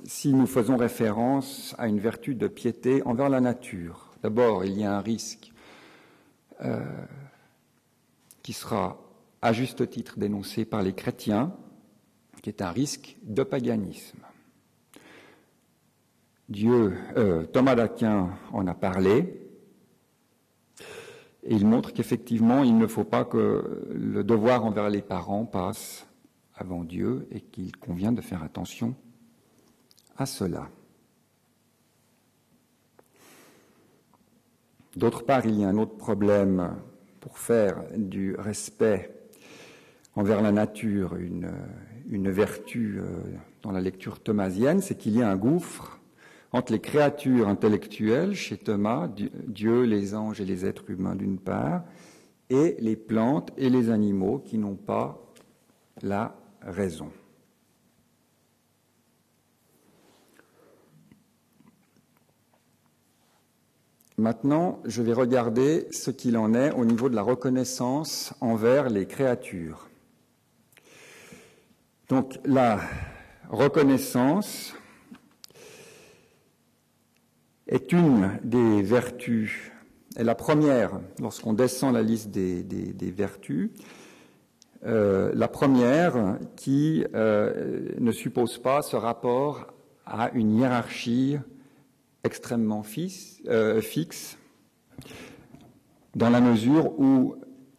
si 0.06 0.34
nous 0.34 0.48
faisons 0.48 0.78
référence 0.78 1.76
à 1.78 1.88
une 1.88 2.00
vertu 2.00 2.36
de 2.36 2.48
piété 2.48 3.02
envers 3.06 3.30
la 3.30 3.42
nature. 3.42 4.12
D'abord, 4.24 4.66
il 4.66 4.78
y 4.80 4.84
a 4.84 4.96
un 4.96 5.02
risque 5.02 5.52
euh, 6.64 6.84
qui 8.42 8.54
sera 8.54 9.00
à 9.42 9.54
juste 9.54 9.90
titre 9.90 10.20
dénoncé 10.20 10.66
par 10.66 10.82
les 10.82 10.94
chrétiens, 10.94 11.54
qui 12.42 12.50
est 12.50 12.62
un 12.62 12.72
risque 12.72 13.18
de 13.24 13.44
paganisme. 13.44 14.20
Dieu, 16.50 16.94
euh, 17.18 17.46
Thomas 17.46 17.76
d'Aquin 17.76 18.30
en 18.52 18.68
a 18.68 18.74
parlé, 18.74 19.38
et 21.44 21.56
il 21.56 21.66
montre 21.66 21.94
qu'effectivement, 21.94 22.64
il 22.64 22.78
ne 22.78 22.86
faut 22.86 23.04
pas 23.04 23.26
que 23.26 23.88
le 23.92 24.24
devoir 24.24 24.66
envers 24.66 24.90
les 24.90 25.02
parents 25.02 25.46
passe 25.46 26.06
avant 26.54 26.84
Dieu 26.84 27.28
et 27.32 27.42
qu'il 27.42 27.76
convient 27.78 28.12
de 28.12 28.22
faire 28.22 28.44
attention 28.44 28.96
à 30.18 30.26
cela. 30.26 30.70
D'autre 34.96 35.24
part, 35.24 35.46
il 35.46 35.60
y 35.60 35.64
a 35.64 35.70
un 35.70 35.78
autre 35.78 35.96
problème 35.96 36.76
pour 37.22 37.38
faire 37.38 37.84
du 37.96 38.36
respect 38.36 39.14
envers 40.16 40.42
la 40.42 40.52
nature 40.52 41.16
une, 41.16 41.52
une 42.10 42.30
vertu 42.30 43.00
euh, 43.00 43.06
dans 43.62 43.72
la 43.72 43.80
lecture 43.80 44.20
thomasienne, 44.20 44.82
c'est 44.82 44.98
qu'il 44.98 45.16
y 45.16 45.22
a 45.22 45.30
un 45.30 45.38
gouffre 45.38 46.00
entre 46.52 46.74
les 46.74 46.80
créatures 46.80 47.48
intellectuelles 47.48 48.34
chez 48.34 48.58
Thomas, 48.58 49.08
Dieu, 49.48 49.84
les 49.84 50.14
anges 50.16 50.42
et 50.42 50.46
les 50.46 50.66
êtres 50.66 50.90
humains 50.90 51.16
d'une 51.16 51.40
part, 51.40 51.84
et 52.50 52.76
les 52.80 52.98
plantes 52.98 53.52
et 53.58 53.70
les 53.70 53.90
animaux 53.90 54.40
qui 54.40 54.58
n'ont 54.58 54.76
pas 54.76 55.18
la 56.02 56.36
raison. 56.62 57.10
Maintenant, 64.22 64.80
je 64.86 65.02
vais 65.02 65.14
regarder 65.14 65.88
ce 65.90 66.12
qu'il 66.12 66.38
en 66.38 66.54
est 66.54 66.70
au 66.74 66.86
niveau 66.86 67.10
de 67.10 67.16
la 67.16 67.24
reconnaissance 67.24 68.36
envers 68.40 68.88
les 68.88 69.08
créatures. 69.08 69.90
Donc 72.08 72.40
la 72.46 72.82
reconnaissance 73.50 74.76
est 77.66 77.92
une 77.92 78.38
des 78.44 78.84
vertus, 78.84 79.72
et 80.16 80.24
la 80.24 80.36
première, 80.36 81.00
lorsqu'on 81.20 81.54
descend 81.54 81.96
la 81.96 82.04
liste 82.04 82.30
des, 82.30 83.14
vertus, 83.18 83.72
euh, 84.86 85.32
la 85.34 85.48
première 85.48 86.38
qui 86.56 87.04
euh, 87.16 87.90
ne 87.98 88.12
suppose 88.12 88.60
pas 88.60 88.84
ce 88.84 88.96
rapport 88.96 89.74
à 90.06 90.30
une 90.34 90.60
hiérarchie 90.60 91.40
extrêmement 92.24 92.84
euh, 93.48 93.82
fixe, 93.82 94.38
dans 96.16 96.30
la 96.30 96.42
mesure 96.42 97.00
où 97.00 97.36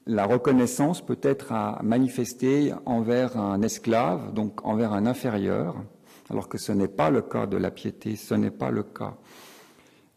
la 0.07 0.27
reconnaissance 0.27 1.05
peut 1.05 1.19
être 1.23 1.53
à 1.53 1.81
manifester 1.83 2.75
envers 2.87 3.37
un 3.37 3.63
esclave, 3.63 4.33
donc 4.33 4.65
envers 4.67 4.93
un 4.93 5.07
inférieur, 5.07 5.77
alors 6.31 6.49
que 6.49 6.59
ce 6.59 6.73
n'est 6.73 6.89
pas 6.89 7.11
le 7.11 7.23
cas 7.23 7.47
de 7.47 7.57
la 7.57 7.71
piété, 7.71 8.17
ce 8.17 8.35
n'est 8.35 8.51
pas 8.51 8.71
le 8.71 8.83
cas 8.83 9.17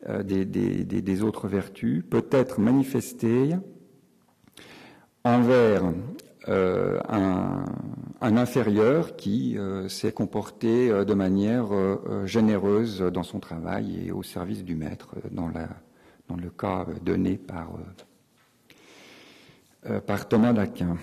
euh, 0.08 0.24
des, 0.24 1.24
autres 1.24 1.48
vertus, 1.48 2.04
peut 2.10 2.28
être 2.32 2.60
manifestée 2.60 3.56
envers 5.24 5.84
euh, 6.48 7.00
un, 7.10 8.38
inférieur 8.38 9.16
qui 9.16 9.58
euh, 9.58 9.88
s'est 9.88 10.12
comporté 10.12 10.90
de 10.90 11.14
manière 11.14 11.68
généreuse 12.26 13.02
dans 13.02 13.24
son 13.24 13.40
travail 13.40 14.08
et 14.08 14.12
au 14.12 14.24
service 14.24 14.64
du 14.64 14.76
maître, 14.76 15.16
dans, 15.32 15.48
le 15.48 16.50
cas 16.50 16.86
donné 17.04 17.38
par 17.38 17.70
euh, 19.88 20.00
par 20.00 20.28
Thomas 20.28 20.52
d'Aquin. 20.52 20.98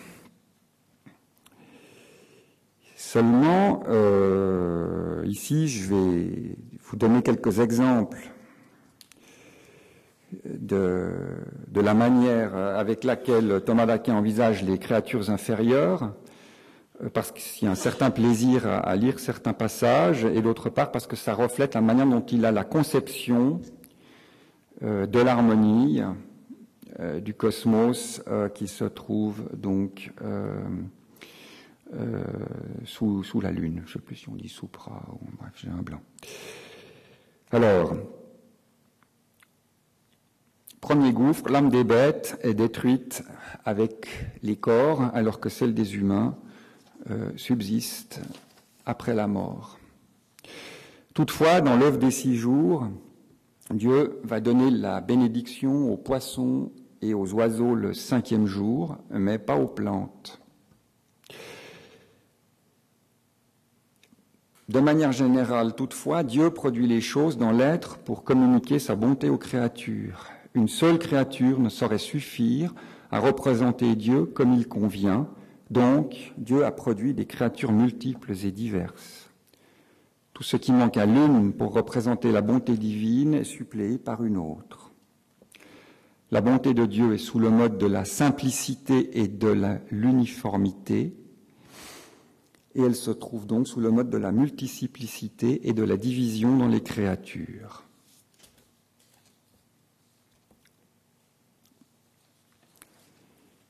Seulement, 2.97 3.85
euh, 3.89 5.23
ici, 5.25 5.69
je 5.69 5.95
vais 5.95 6.57
vous 6.81 6.97
donner 6.97 7.23
quelques 7.23 7.61
exemples 7.61 8.32
de, 10.45 11.11
la 11.75 11.95
manière 11.95 12.55
avec 12.57 13.05
laquelle 13.05 13.63
Thomas 13.65 13.87
d'Aquin 13.87 14.15
envisage 14.15 14.63
les 14.63 14.79
créatures 14.79 15.31
inférieures, 15.31 16.13
euh, 17.03 17.09
parce 17.09 17.33
qu'il 17.33 17.67
y 17.67 17.69
a 17.69 17.73
un 17.73 17.77
certain 17.77 18.11
plaisir 18.11 18.67
à, 18.67 18.95
lire 18.97 19.19
certains 19.19 19.53
passages, 19.53 20.25
et 20.25 20.43
d'autre 20.43 20.71
part 20.71 20.91
parce 20.91 21.07
que 21.07 21.17
ça 21.17 21.35
reflète 21.35 21.75
la 21.75 21.81
manière 21.81 22.07
dont 22.07 22.25
il 22.25 22.45
a 22.45 22.53
la 22.53 22.65
conception 22.65 23.61
de 24.83 25.21
l'harmonie, 25.21 26.03
euh, 27.01 27.21
du 27.21 27.33
cosmos 27.33 28.23
euh, 28.29 28.51
qui 28.51 28.69
se 28.69 28.85
trouve 28.85 29.49
donc 29.55 30.13
euh, 30.21 30.63
sous, 32.85 33.25
sous, 33.25 33.41
la 33.41 33.51
Lune. 33.51 33.83
Je 33.87 33.91
ne 33.91 33.95
sais 33.95 33.99
plus 33.99 34.17
si 34.17 34.29
on 34.29 34.35
dit 34.35 34.51
soupra 34.51 35.03
ou 35.15 35.25
bref, 35.41 35.53
j'ai 35.57 35.71
un 35.71 35.81
blanc. 35.81 36.03
Alors, 37.51 37.95
premier 40.83 41.13
gouffre, 41.13 41.49
l'âme 41.49 41.71
des 41.71 41.85
bêtes 41.85 42.39
est 42.43 42.55
détruite 42.55 43.23
avec 43.65 44.09
les 44.43 44.57
corps, 44.57 45.11
alors 45.15 45.41
que 45.41 45.49
celle 45.49 45.73
des 45.73 45.95
humains 45.95 46.37
subsiste 47.37 48.21
après 48.85 49.15
la 49.15 49.29
mort. 49.29 49.79
Toutefois, 51.15 51.61
dans 51.61 51.77
l'œuvre 51.77 51.99
des 51.99 52.11
six 52.11 52.37
jours, 52.37 52.89
Dieu 53.71 54.19
va 54.25 54.41
donner 54.41 54.71
la 54.71 55.01
bénédiction 55.01 55.93
aux 55.93 55.97
poissons 55.97 56.73
et 57.01 57.15
aux 57.15 57.33
oiseaux 57.33 57.77
le 57.77 57.95
cinquième 57.95 58.47
jour, 58.47 58.97
mais 59.09 59.39
pas 59.39 59.57
aux 59.57 59.69
plantes. 59.69 60.41
De 64.69 64.81
manière 64.81 65.13
générale, 65.13 65.77
toutefois, 65.77 66.25
Dieu 66.25 66.51
produit 66.51 66.89
les 66.89 67.01
choses 67.01 67.39
dans 67.39 67.53
l'être 67.53 67.99
pour 67.99 68.25
communiquer 68.25 68.81
sa 68.81 68.97
bonté 68.97 69.29
aux 69.29 69.39
créatures. 69.39 70.32
Une 70.55 70.69
seule 70.69 70.99
créature 70.99 71.59
ne 71.59 71.69
saurait 71.69 71.99
suffire 71.99 72.75
à 73.11 73.21
représenter 73.21 73.95
Dieu 73.97 74.27
comme 74.27 74.55
il 74.55 74.69
convient, 74.69 75.29
donc 75.71 76.33
Dieu 76.37 76.65
a 76.65 76.71
produit 76.71 77.15
des 77.15 77.27
créatures 77.27 77.73
multiples 77.73 78.33
et 78.45 78.51
diverses. 78.51 79.31
Tout 80.35 80.43
ce 80.43 80.57
qui 80.57 80.73
manque 80.73 80.97
à 80.97 81.07
l'une 81.07 81.53
pour 81.53 81.73
représenter 81.73 82.33
la 82.33 82.43
bonté 82.43 82.77
divine 82.77 83.35
est 83.35 83.45
suppléé 83.45 83.99
par 83.99 84.25
une 84.25 84.37
autre. 84.37 84.91
La 86.31 86.41
bonté 86.41 86.73
de 86.73 86.87
Dieu 86.87 87.13
est 87.13 87.19
sous 87.19 87.39
le 87.39 87.51
mode 87.51 87.77
de 87.77 87.87
la 87.87 88.07
simplicité 88.07 89.21
et 89.21 89.29
de 89.29 89.55
l'uniformité, 89.91 91.15
et 92.75 92.81
elle 92.81 92.95
se 92.95 93.11
trouve 93.11 93.47
donc 93.47 93.69
sous 93.69 93.81
le 93.81 93.91
mode 93.91 94.09
de 94.09 94.17
la 94.17 94.33
multiplicité 94.33 95.69
et 95.69 95.75
de 95.75 95.83
la 95.83 95.99
division 95.99 96.57
dans 96.57 96.69
les 96.69 96.83
créatures. 96.83 97.85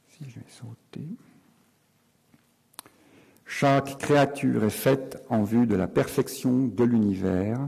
Si 0.09 0.31
je 0.31 0.39
Chaque 3.45 3.99
créature 3.99 4.65
est 4.65 4.71
faite 4.71 5.23
en 5.29 5.43
vue 5.43 5.67
de 5.67 5.77
la 5.77 5.87
perfection 5.87 6.67
de 6.67 6.85
l'univers 6.85 7.61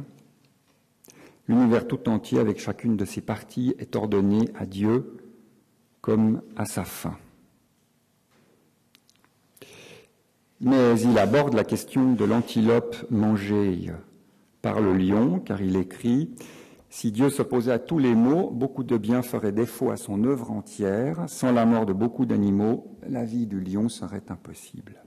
L'univers 1.47 1.87
tout 1.87 2.09
entier, 2.09 2.39
avec 2.39 2.59
chacune 2.59 2.97
de 2.97 3.05
ses 3.05 3.21
parties, 3.21 3.75
est 3.79 3.97
ordonné 3.97 4.49
à 4.59 4.65
Dieu 4.65 5.19
comme 6.01 6.41
à 6.57 6.65
sa 6.65 6.85
fin. 6.85 7.19
Mais 10.61 10.99
il 11.01 11.19
aborde 11.19 11.55
la 11.55 11.65
question 11.65 12.15
de 12.15 12.25
l'antilope 12.25 12.97
mangée 13.11 13.91
par 14.63 14.81
le 14.81 14.95
lion, 14.97 15.39
car 15.39 15.61
il 15.61 15.77
écrit 15.77 16.31
Si 16.95 17.11
Dieu 17.11 17.29
s'opposait 17.29 17.73
à 17.73 17.81
tous 17.81 17.99
les 17.99 18.15
maux, 18.15 18.51
beaucoup 18.51 18.85
de 18.85 18.97
bien 18.97 19.23
ferait 19.23 19.51
défaut 19.51 19.91
à 19.91 19.97
son 19.97 20.23
œuvre 20.23 20.53
entière. 20.53 21.25
Sans 21.27 21.51
la 21.51 21.67
mort 21.67 21.87
de 21.87 21.93
beaucoup 21.93 22.25
d'animaux, 22.25 22.97
la 23.09 23.25
vie 23.25 23.49
du 23.49 23.61
lion 23.61 23.89
serait 23.89 24.23
impossible. 24.29 25.03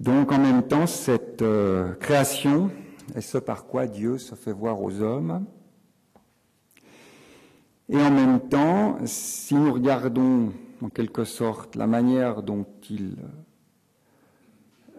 Donc 0.00 0.32
en 0.32 0.38
même 0.38 0.64
temps, 0.68 0.86
cette 0.86 1.40
euh, 1.40 1.94
création 1.94 2.70
est 3.14 3.22
ce 3.22 3.38
par 3.38 3.64
quoi 3.64 3.86
Dieu 3.86 4.18
se 4.18 4.34
fait 4.34 4.52
voir 4.52 4.82
aux 4.82 5.00
hommes. 5.00 5.46
Et 7.88 7.96
en 7.96 8.10
même 8.10 8.40
temps, 8.50 8.98
si 9.06 9.54
nous 9.54 9.72
regardons 9.72 10.52
en 10.82 10.90
quelque 10.90 11.24
sorte 11.24 11.74
la 11.74 11.86
manière 11.86 12.42
dont 12.42 12.66
il 12.90 13.16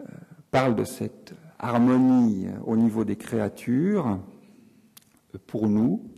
euh, 0.00 0.02
parle 0.50 0.74
de 0.74 0.82
cette 0.82 1.34
harmonie 1.58 2.48
au 2.64 2.76
niveau 2.76 3.04
des 3.04 3.16
créatures, 3.16 4.18
pour 5.46 5.68
nous, 5.68 6.10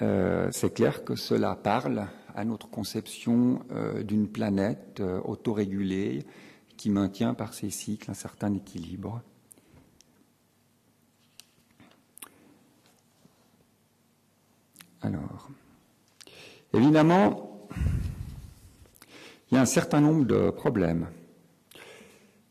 euh, 0.00 0.48
c'est 0.52 0.74
clair 0.74 1.04
que 1.04 1.14
cela 1.14 1.54
parle 1.54 2.06
à 2.34 2.44
notre 2.44 2.68
conception 2.68 3.60
d'une 4.04 4.26
planète 4.26 5.02
autorégulée 5.24 6.24
qui 6.76 6.90
maintient 6.90 7.34
par 7.34 7.54
ses 7.54 7.70
cycles 7.70 8.10
un 8.10 8.14
certain 8.14 8.54
équilibre. 8.54 9.22
Alors, 15.02 15.48
évidemment, 16.72 17.68
il 19.50 19.56
y 19.56 19.58
a 19.58 19.60
un 19.60 19.66
certain 19.66 20.00
nombre 20.00 20.24
de 20.24 20.50
problèmes. 20.50 21.08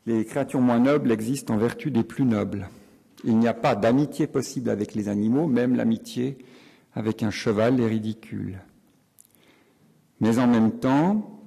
Les 0.06 0.24
créatures 0.24 0.60
moins 0.60 0.80
nobles 0.80 1.12
existent 1.12 1.54
en 1.54 1.58
vertu 1.58 1.90
des 1.90 2.02
plus 2.02 2.24
nobles. 2.24 2.68
Il 3.24 3.38
n'y 3.38 3.46
a 3.46 3.54
pas 3.54 3.76
d'amitié 3.76 4.26
possible 4.26 4.70
avec 4.70 4.94
les 4.94 5.08
animaux, 5.08 5.46
même 5.46 5.76
l'amitié 5.76 6.38
avec 6.94 7.22
un 7.22 7.30
cheval 7.30 7.80
est 7.80 7.86
ridicule. 7.86 8.58
Mais 10.20 10.38
en 10.38 10.46
même 10.46 10.72
temps, 10.72 11.40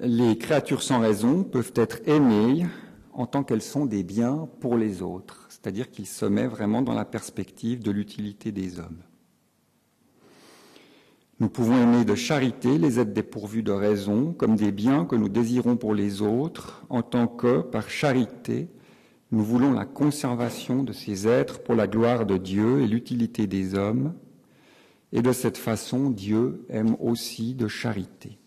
les 0.00 0.38
créatures 0.38 0.82
sans 0.82 1.00
raison 1.00 1.44
peuvent 1.44 1.72
être 1.74 2.06
aimées 2.08 2.66
en 3.12 3.26
tant 3.26 3.44
qu'elles 3.44 3.62
sont 3.62 3.86
des 3.86 4.02
biens 4.02 4.48
pour 4.60 4.76
les 4.76 5.02
autres, 5.02 5.46
c'est-à-dire 5.48 5.90
qu'ils 5.90 6.06
se 6.06 6.24
mettent 6.24 6.50
vraiment 6.50 6.82
dans 6.82 6.94
la 6.94 7.04
perspective 7.04 7.82
de 7.82 7.90
l'utilité 7.90 8.50
des 8.50 8.80
hommes. 8.80 9.02
Nous 11.44 11.50
pouvons 11.50 11.76
aimer 11.76 12.06
de 12.06 12.14
charité 12.14 12.78
les 12.78 12.98
êtres 12.98 13.12
dépourvus 13.12 13.62
de 13.62 13.70
raison 13.70 14.32
comme 14.32 14.56
des 14.56 14.72
biens 14.72 15.04
que 15.04 15.14
nous 15.14 15.28
désirons 15.28 15.76
pour 15.76 15.94
les 15.94 16.22
autres, 16.22 16.86
en 16.88 17.02
tant 17.02 17.26
que, 17.26 17.60
par 17.60 17.90
charité, 17.90 18.70
nous 19.30 19.44
voulons 19.44 19.74
la 19.74 19.84
conservation 19.84 20.82
de 20.82 20.94
ces 20.94 21.28
êtres 21.28 21.62
pour 21.62 21.74
la 21.74 21.86
gloire 21.86 22.24
de 22.24 22.38
Dieu 22.38 22.80
et 22.80 22.86
l'utilité 22.86 23.46
des 23.46 23.74
hommes, 23.74 24.14
et 25.12 25.20
de 25.20 25.32
cette 25.32 25.58
façon 25.58 26.08
Dieu 26.08 26.64
aime 26.70 26.96
aussi 26.98 27.52
de 27.52 27.68
charité. 27.68 28.38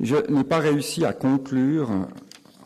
Je 0.00 0.16
n'ai 0.32 0.44
pas 0.44 0.60
réussi 0.60 1.04
à 1.04 1.12
conclure, 1.12 1.90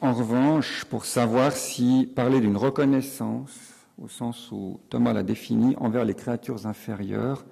en 0.00 0.12
revanche, 0.12 0.84
pour 0.84 1.06
savoir 1.06 1.56
si 1.56 2.08
parler 2.14 2.38
d'une 2.38 2.56
reconnaissance, 2.56 3.79
au 4.00 4.08
sens 4.08 4.50
où 4.50 4.80
Thomas 4.88 5.12
l'a 5.12 5.22
défini, 5.22 5.76
envers 5.76 6.04
les 6.04 6.14
créatures 6.14 6.66
inférieures, 6.66 7.44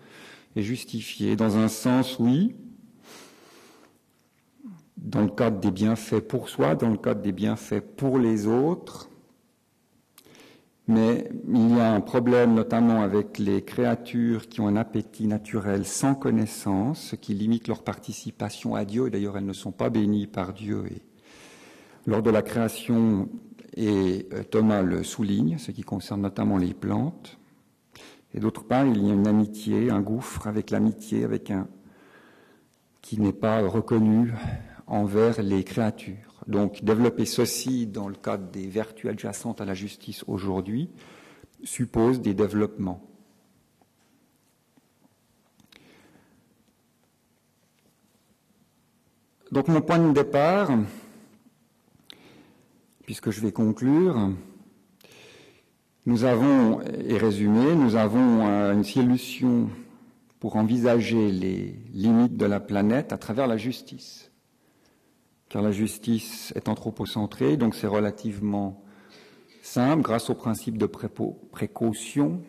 est 0.56 0.62
justifié. 0.62 1.36
Dans 1.36 1.58
un 1.58 1.68
sens, 1.68 2.18
oui, 2.18 2.56
dans 4.96 5.22
le 5.22 5.28
cadre 5.28 5.60
des 5.60 5.70
bienfaits 5.70 6.20
pour 6.20 6.48
soi, 6.48 6.74
dans 6.74 6.88
le 6.88 6.96
cadre 6.96 7.20
des 7.20 7.32
bienfaits 7.32 7.80
pour 7.96 8.18
les 8.18 8.46
autres. 8.46 9.10
Mais 10.86 11.30
il 11.46 11.76
y 11.76 11.80
a 11.80 11.92
un 11.92 12.00
problème 12.00 12.54
notamment 12.54 13.02
avec 13.02 13.38
les 13.38 13.62
créatures 13.62 14.48
qui 14.48 14.62
ont 14.62 14.68
un 14.68 14.76
appétit 14.76 15.26
naturel 15.26 15.84
sans 15.84 16.14
connaissance, 16.14 17.10
ce 17.10 17.16
qui 17.16 17.34
limite 17.34 17.68
leur 17.68 17.82
participation 17.82 18.74
à 18.74 18.86
Dieu. 18.86 19.10
D'ailleurs, 19.10 19.36
elles 19.36 19.44
ne 19.44 19.52
sont 19.52 19.72
pas 19.72 19.90
bénies 19.90 20.26
par 20.26 20.54
Dieu. 20.54 20.86
Et 20.90 21.02
lors 22.06 22.22
de 22.22 22.30
la 22.30 22.40
création, 22.40 23.28
et 23.78 24.26
euh, 24.32 24.42
Thomas 24.42 24.82
le 24.82 25.04
souligne, 25.04 25.56
ce 25.56 25.70
qui 25.70 25.82
concerne 25.82 26.22
notamment 26.22 26.58
les 26.58 26.74
plantes. 26.74 27.38
Et 28.34 28.40
d'autre 28.40 28.64
part, 28.64 28.84
il 28.84 29.06
y 29.06 29.08
a 29.08 29.14
une 29.14 29.28
amitié, 29.28 29.90
un 29.90 30.00
gouffre 30.00 30.48
avec 30.48 30.70
l'amitié, 30.70 31.24
avec 31.24 31.50
un 31.50 31.68
qui 33.00 33.20
n'est 33.20 33.32
pas 33.32 33.60
reconnu 33.60 34.34
envers 34.88 35.40
les 35.42 35.62
créatures. 35.62 36.42
Donc 36.48 36.82
développer 36.82 37.24
ceci 37.24 37.86
dans 37.86 38.08
le 38.08 38.16
cadre 38.16 38.50
des 38.50 38.66
vertus 38.66 39.10
adjacentes 39.10 39.60
à 39.60 39.64
la 39.64 39.74
justice 39.74 40.24
aujourd'hui 40.26 40.90
suppose 41.62 42.20
des 42.20 42.34
développements. 42.34 43.00
Donc 49.52 49.68
mon 49.68 49.80
point 49.80 49.98
de 49.98 50.12
départ, 50.12 50.70
puisque 53.08 53.30
je 53.30 53.40
vais 53.40 53.52
conclure, 53.52 54.34
nous 56.04 56.24
avons, 56.24 56.82
et 56.82 57.16
résumé, 57.16 57.74
nous 57.74 57.96
avons 57.96 58.44
une 58.70 58.84
solution 58.84 59.70
pour 60.40 60.56
envisager 60.56 61.30
les 61.30 61.74
limites 61.94 62.36
de 62.36 62.44
la 62.44 62.60
planète 62.60 63.14
à 63.14 63.16
travers 63.16 63.46
la 63.46 63.56
justice. 63.56 64.30
Car 65.48 65.62
la 65.62 65.72
justice 65.72 66.52
est 66.54 66.68
anthropocentrée, 66.68 67.56
donc 67.56 67.76
c'est 67.76 67.86
relativement 67.86 68.84
simple, 69.62 70.02
grâce 70.02 70.28
au 70.28 70.34
principe 70.34 70.76
de 70.76 70.84
précaution, 70.84 72.42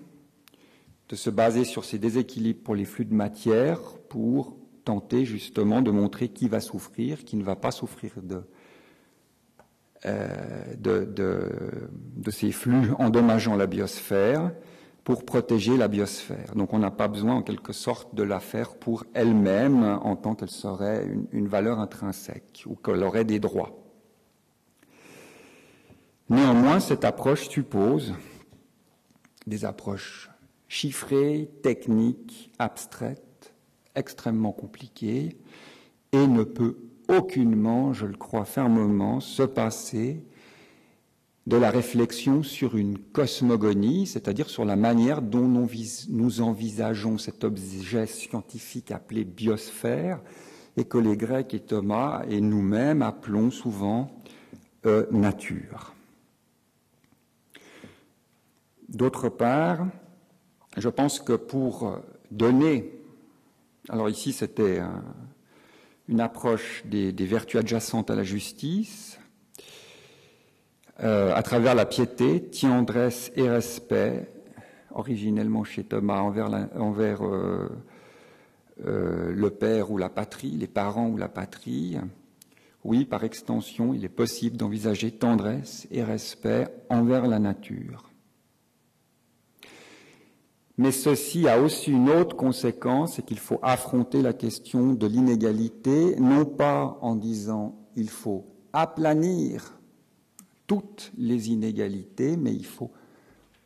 de 1.08 1.16
se 1.16 1.30
baser 1.30 1.64
sur 1.64 1.86
ces 1.86 2.00
déséquilibres 2.00 2.64
pour 2.64 2.76
les 2.76 2.84
flux 2.84 3.06
de 3.06 3.16
matière 3.16 3.80
pour 4.10 4.58
tenter 4.84 5.24
justement 5.24 5.82
de 5.82 5.92
montrer 5.92 6.28
qui 6.28 6.50
va 6.50 6.60
souffrir, 6.60 7.24
qui 7.24 7.38
ne 7.38 7.44
va 7.44 7.56
pas 7.56 7.72
souffrir 7.72 8.12
de, 8.22 8.44
euh, 10.06 10.28
de, 10.78 11.06
de 11.06 12.32
ces 12.32 12.52
flux 12.52 12.92
endommageant 12.98 13.56
la 13.56 13.68
biosphère, 13.68 14.52
pour 15.10 15.26
protéger 15.26 15.76
la 15.76 15.88
biosphère. 15.88 16.54
Donc 16.56 16.72
on 16.72 16.78
n'a 16.78 16.92
pas 16.92 17.08
besoin 17.08 17.38
en 17.38 17.42
quelque 17.42 17.74
sorte 17.74 18.14
de 18.14 18.22
la 18.22 18.40
faire 18.40 18.76
pour 18.76 19.06
elle-même 19.16 19.84
en 19.84 20.16
tant 20.16 20.36
qu'elle 20.36 20.52
serait 20.52 21.08
une, 21.32 21.48
valeur 21.48 21.80
intrinsèque 21.80 22.64
ou 22.68 22.76
qu'elle 22.76 23.04
aurait 23.04 23.26
des 23.26 23.40
droits. 23.40 23.76
Néanmoins, 26.30 26.80
cette 26.80 27.06
approche 27.06 27.50
suppose 27.50 28.14
des 29.48 29.66
approches 29.66 30.30
chiffrées, 30.68 31.50
techniques, 31.64 32.52
abstraites, 32.60 33.56
extrêmement 33.96 34.52
compliquées, 34.52 35.40
et 36.12 36.28
ne 36.28 36.44
peut 36.44 36.78
aucunement, 37.10 37.92
je 37.92 38.06
le 38.06 38.16
crois 38.16 38.46
fermement, 38.46 39.20
se 39.20 39.44
passer 39.44 40.24
de 41.48 41.58
la 41.58 41.72
réflexion 41.72 42.44
sur 42.44 42.78
une 42.78 43.00
cosmogonie, 43.00 44.06
c'est-à-dire 44.06 44.50
sur 44.50 44.66
la 44.66 44.76
manière 44.76 45.22
dont 45.22 45.48
nous 46.10 46.42
envisageons 46.42 47.18
cet 47.18 47.44
objet 47.44 48.06
scientifique 48.06 48.92
appelé 48.92 49.26
biosphère, 49.26 50.22
et 50.78 50.86
que 50.86 51.00
les 51.00 51.18
Grecs 51.18 51.54
et 51.54 51.60
Thomas 51.60 52.24
et 52.30 52.40
nous-mêmes 52.40 53.02
appelons 53.02 53.50
souvent 53.50 54.12
euh, 54.86 55.08
nature. 55.12 55.94
D'autre 58.88 59.30
part, 59.30 59.88
je 60.78 60.90
pense 60.90 61.20
que 61.20 61.34
pour 61.34 62.00
donner, 62.32 62.94
alors 63.90 64.10
ici 64.10 64.32
c'était 64.32 64.80
une 66.10 66.22
approche 66.22 66.84
des 66.86 67.12
vertus 67.12 67.60
adjacentes 67.60 68.10
à 68.10 68.16
la 68.16 68.24
justice, 68.24 69.20
euh, 71.02 71.34
à 71.34 71.44
travers 71.44 71.76
la 71.76 71.86
piété, 71.86 72.42
tendresse 72.42 73.32
et 73.36 73.48
respect, 73.48 74.28
originellement 74.92 75.64
chez 75.64 75.84
Thomas 75.86 76.20
envers, 76.20 77.24
euh, 77.26 77.70
euh, 78.86 79.32
le 79.34 79.50
père 79.50 79.92
ou 79.92 79.98
la 79.98 80.10
patrie, 80.10 80.52
les 80.52 80.68
parents 80.68 81.08
ou 81.08 81.16
la 81.16 81.30
patrie. 81.30 81.98
Oui, 82.84 83.06
par 83.06 83.24
extension, 83.24 83.94
il 83.94 84.04
est 84.04 84.10
possible 84.10 84.58
d'envisager 84.58 85.12
tendresse 85.12 85.88
et 85.92 86.04
respect 86.04 86.68
envers 86.90 87.28
la 87.28 87.40
nature. 87.40 88.09
Mais 90.80 90.94
ceci 90.94 91.46
a 91.50 91.60
aussi 91.60 91.92
une 91.92 92.10
autre 92.10 92.38
conséquence, 92.38 93.16
c'est 93.16 93.26
qu'il 93.26 93.38
faut 93.38 93.60
affronter 93.62 94.22
la 94.22 94.32
question 94.32 94.94
de 94.94 95.08
l'inégalité, 95.08 96.16
non 96.22 96.46
pas 96.46 96.98
en 97.02 97.18
disant 97.18 97.76
il 97.98 98.10
faut 98.10 98.46
aplanir 98.72 99.78
toutes 100.68 101.12
les 101.18 101.50
inégalités, 101.50 102.38
mais 102.38 102.54
il 102.54 102.66
faut 102.66 102.92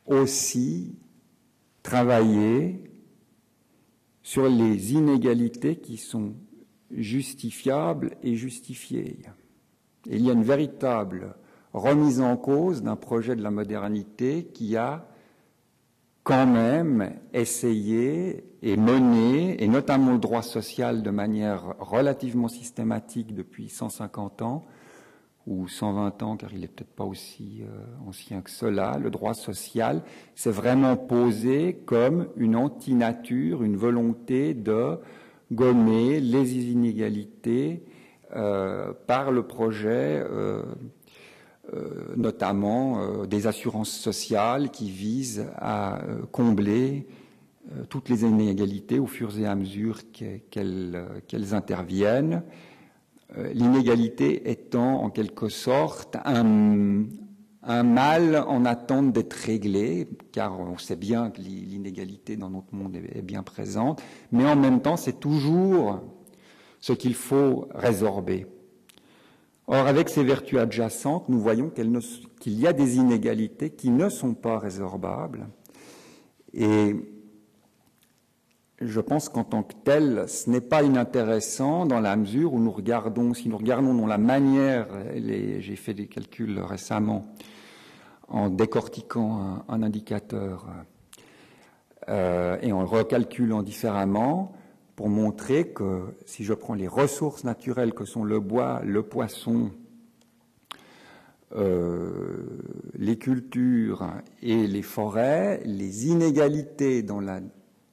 aussi 0.08 0.96
travailler 1.84 2.84
sur 4.24 4.50
les 4.50 4.94
inégalités 4.94 5.76
qui 5.76 5.98
sont 5.98 6.34
justifiables 6.90 8.18
et 8.24 8.36
justifiées. 8.36 9.20
il 10.08 10.26
y 10.26 10.32
a 10.32 10.34
une 10.34 10.42
véritable 10.42 11.36
remise 11.74 12.22
en 12.22 12.38
cause 12.38 12.82
d'un 12.82 12.96
projet 12.96 13.36
de 13.36 13.44
la 13.44 13.52
modernité 13.52 14.46
qui 14.52 14.78
a 14.78 15.08
quand 16.24 16.46
même 16.46 17.14
essayé 17.34 18.46
et 18.62 18.78
mené, 18.78 19.62
et 19.62 19.68
notamment 19.68 20.14
le 20.14 20.20
droit 20.20 20.42
social 20.42 21.04
de 21.04 21.10
manière 21.10 21.76
relativement 21.80 22.48
systématique 22.48 23.36
depuis 23.36 23.70
150 23.70 24.42
ans, 24.42 24.66
ou 25.46 25.68
120 25.68 26.24
ans, 26.24 26.38
car 26.38 26.54
il 26.54 26.62
n'est 26.62 26.68
peut-être 26.68 26.96
pas 26.96 27.04
aussi 27.04 27.62
euh, 27.64 28.08
ancien 28.08 28.42
que 28.42 28.50
cela, 28.50 28.98
le 28.98 29.10
droit 29.10 29.34
social 29.34 30.02
s'est 30.36 30.52
vraiment 30.52 30.96
posé 30.96 31.82
comme 31.86 32.28
une 32.38 32.56
antinature, 32.56 33.64
une 33.64 33.76
volonté 33.76 34.54
de 34.54 35.00
gommer 35.52 36.22
les 36.22 36.72
inégalités 36.72 37.84
euh, 38.36 38.94
par 39.06 39.32
le 39.32 39.44
projet, 39.44 40.24
euh, 40.26 40.64
notamment 42.16 43.26
des 43.26 43.48
assurances 43.48 43.92
sociales 43.92 44.70
qui 44.70 44.90
visent 44.90 45.48
à 45.58 46.02
combler 46.32 47.08
toutes 47.90 48.10
les 48.10 48.24
inégalités 48.24 49.00
au 49.00 49.08
fur 49.08 49.38
et 49.40 49.46
à 49.46 49.56
mesure 49.56 50.02
qu'elles 50.12 51.54
interviennent. 51.54 52.44
Euh, 53.38 53.52
l'inégalité 53.54 54.52
étant 54.52 55.04
en 55.04 55.10
quelque 55.10 55.50
sorte 55.50 56.18
un, 56.24 57.06
mal 57.66 58.36
en 58.48 58.66
attente 58.66 59.14
d'être 59.14 59.34
réglé, 59.34 60.08
car 60.32 60.60
on 60.60 60.78
sait 60.78 60.98
bien 60.98 61.32
que 61.32 61.42
l'inégalité 61.42 62.36
dans 62.36 62.50
notre 62.50 62.76
monde 62.76 62.96
est 62.96 63.22
bien 63.22 63.42
présente, 63.42 64.04
mais 64.32 64.46
en 64.46 64.58
même 64.58 64.82
temps 64.82 64.98
c'est 64.98 65.20
toujours 65.20 66.02
ce 66.82 66.94
qu'il 66.94 67.16
faut 67.16 67.70
résorber. 67.74 68.46
Or, 69.68 69.88
avec 69.88 70.10
ces 70.10 70.24
vertus 70.24 70.60
adjacentes, 70.60 71.30
nous 71.30 71.40
voyons 71.40 71.70
qu'il 71.70 72.60
y 72.60 72.68
a 72.68 72.74
des 72.74 72.98
inégalités 72.98 73.70
qui 73.70 73.90
ne 73.90 74.10
sont 74.10 74.34
pas 74.34 74.60
résorbables. 74.60 75.48
Et 76.54 76.96
je 78.82 79.00
pense 79.00 79.30
qu'en 79.30 79.46
tant 79.46 79.64
que 79.64 79.74
tel, 79.86 80.26
ce 80.28 80.50
n'est 80.50 80.62
pas 80.62 80.84
inintéressant 80.84 81.86
dans 81.86 82.02
la 82.02 82.16
mesure 82.18 82.54
où 82.54 82.60
nous 82.60 82.72
regardons, 82.72 83.34
si 83.34 83.48
nous 83.48 83.58
regardons 83.58 83.94
dans 83.94 84.08
la 84.08 84.18
manière, 84.18 84.88
j'ai 85.16 85.76
fait 85.78 85.94
des 85.94 86.08
calculs 86.08 86.60
récemment 86.60 87.34
en 88.28 88.50
décortiquant 88.50 89.64
un, 89.70 89.84
indicateur 89.84 90.68
euh, 92.10 92.58
et 92.62 92.74
en 92.74 92.82
le 92.82 92.88
recalculant 92.88 93.64
différemment 93.64 94.54
pour 94.96 95.10
montrer 95.10 95.70
que 95.70 96.16
si 96.26 96.44
je 96.44 96.54
prends 96.54 96.76
les 96.76 96.88
ressources 96.88 97.44
naturelles 97.44 97.94
que 97.94 98.06
sont 98.06 98.24
le 98.24 98.40
bois, 98.40 98.82
le 98.84 99.04
poisson, 99.04 99.72
euh, 101.56 102.60
les 102.96 103.18
cultures 103.18 104.08
et 104.42 104.68
les 104.68 104.82
forêts, 104.82 105.62
les 105.66 106.08
inégalités 106.08 107.04
dans 107.04 107.20
la 107.20 107.42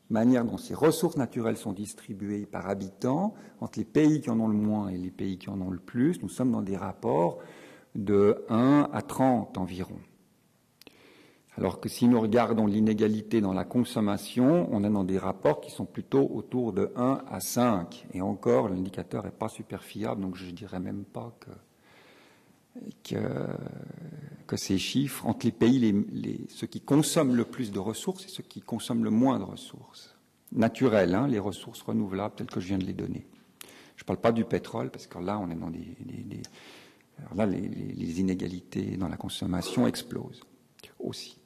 manière 0.09 0.45
dont 0.45 0.57
ces 0.57 0.75
ressources 0.75 1.17
naturelles 1.17 1.57
sont 1.57 1.73
distribuées 1.73 2.47
par 2.47 2.69
habitant, 2.69 3.35
entre 3.61 3.79
les 3.79 3.85
pays 3.85 4.21
qui 4.21 4.31
en 4.31 4.41
ont 4.41 4.49
le 4.49 4.57
moins 4.57 4.89
et 4.89 4.97
les 4.97 5.11
pays 5.11 5.39
qui 5.39 5.51
en 5.51 5.61
ont 5.61 5.71
le 5.71 5.79
plus, 5.79 6.21
nous 6.23 6.29
sommes 6.29 6.53
dans 6.53 6.63
des 6.63 6.77
rapports 6.77 7.39
de 7.95 8.45
1 8.49 8.89
à 8.93 9.03
30 9.03 9.59
environ. 9.59 9.97
Alors 11.61 11.79
que 11.79 11.91
si 11.91 12.09
nous 12.09 12.19
regardons 12.19 12.67
l'inégalité 12.67 13.43
dans 13.43 13.53
la 13.53 13.65
consommation, 13.65 14.67
on 14.73 14.83
est 14.83 14.89
dans 14.89 15.05
des 15.05 15.19
rapports 15.19 15.61
qui 15.61 15.71
sont 15.71 15.85
plutôt 15.85 16.27
autour 16.33 16.73
de 16.73 16.91
1 16.97 17.23
à 17.29 17.41
5. 17.41 18.07
Et 18.15 18.23
encore, 18.23 18.71
l'indicateur 18.71 19.25
n'est 19.25 19.31
pas 19.31 19.51
super 19.51 19.85
fiable, 19.85 20.23
donc 20.23 20.37
je 20.37 20.47
ne 20.47 20.53
dirais 20.53 20.81
même 20.81 21.05
pas 21.05 21.37
que, 23.05 23.21
ces 24.57 24.79
chiffres, 24.79 25.27
entre 25.27 25.45
les 25.45 25.53
pays, 25.53 26.47
ceux 26.49 26.67
qui 26.67 26.81
consomment 26.81 27.37
le 27.37 27.45
plus 27.45 27.73
de 27.73 27.79
ressources 27.79 28.25
et 28.25 28.29
ceux 28.29 28.43
qui 28.43 28.63
consomment 28.63 29.05
le 29.05 29.11
moins 29.11 29.39
de 29.39 29.45
ressources, 29.45 30.17
naturelles, 30.53 31.15
hein, 31.15 31.29
les 31.29 31.39
ressources 31.39 31.83
renouvelables 31.83 32.37
telles 32.37 32.47
que 32.47 32.61
je 32.61 32.69
viens 32.69 32.79
de 32.79 32.87
les 32.87 32.95
donner. 32.95 33.27
Je 33.97 34.03
ne 34.03 34.07
parle 34.07 34.21
pas 34.21 34.33
du 34.33 34.47
pétrole, 34.47 34.91
parce 34.91 35.07
que 35.07 35.19
là, 35.19 35.39
on 35.39 35.51
est 35.51 35.57
dans 35.57 35.69
des... 35.69 35.95
là, 37.37 37.45
les 37.45 38.21
inégalités 38.21 38.97
dans 38.97 39.09
la 39.09 39.19
consommation 39.19 39.87
explosent 39.87 40.41
aussi. 40.99 41.37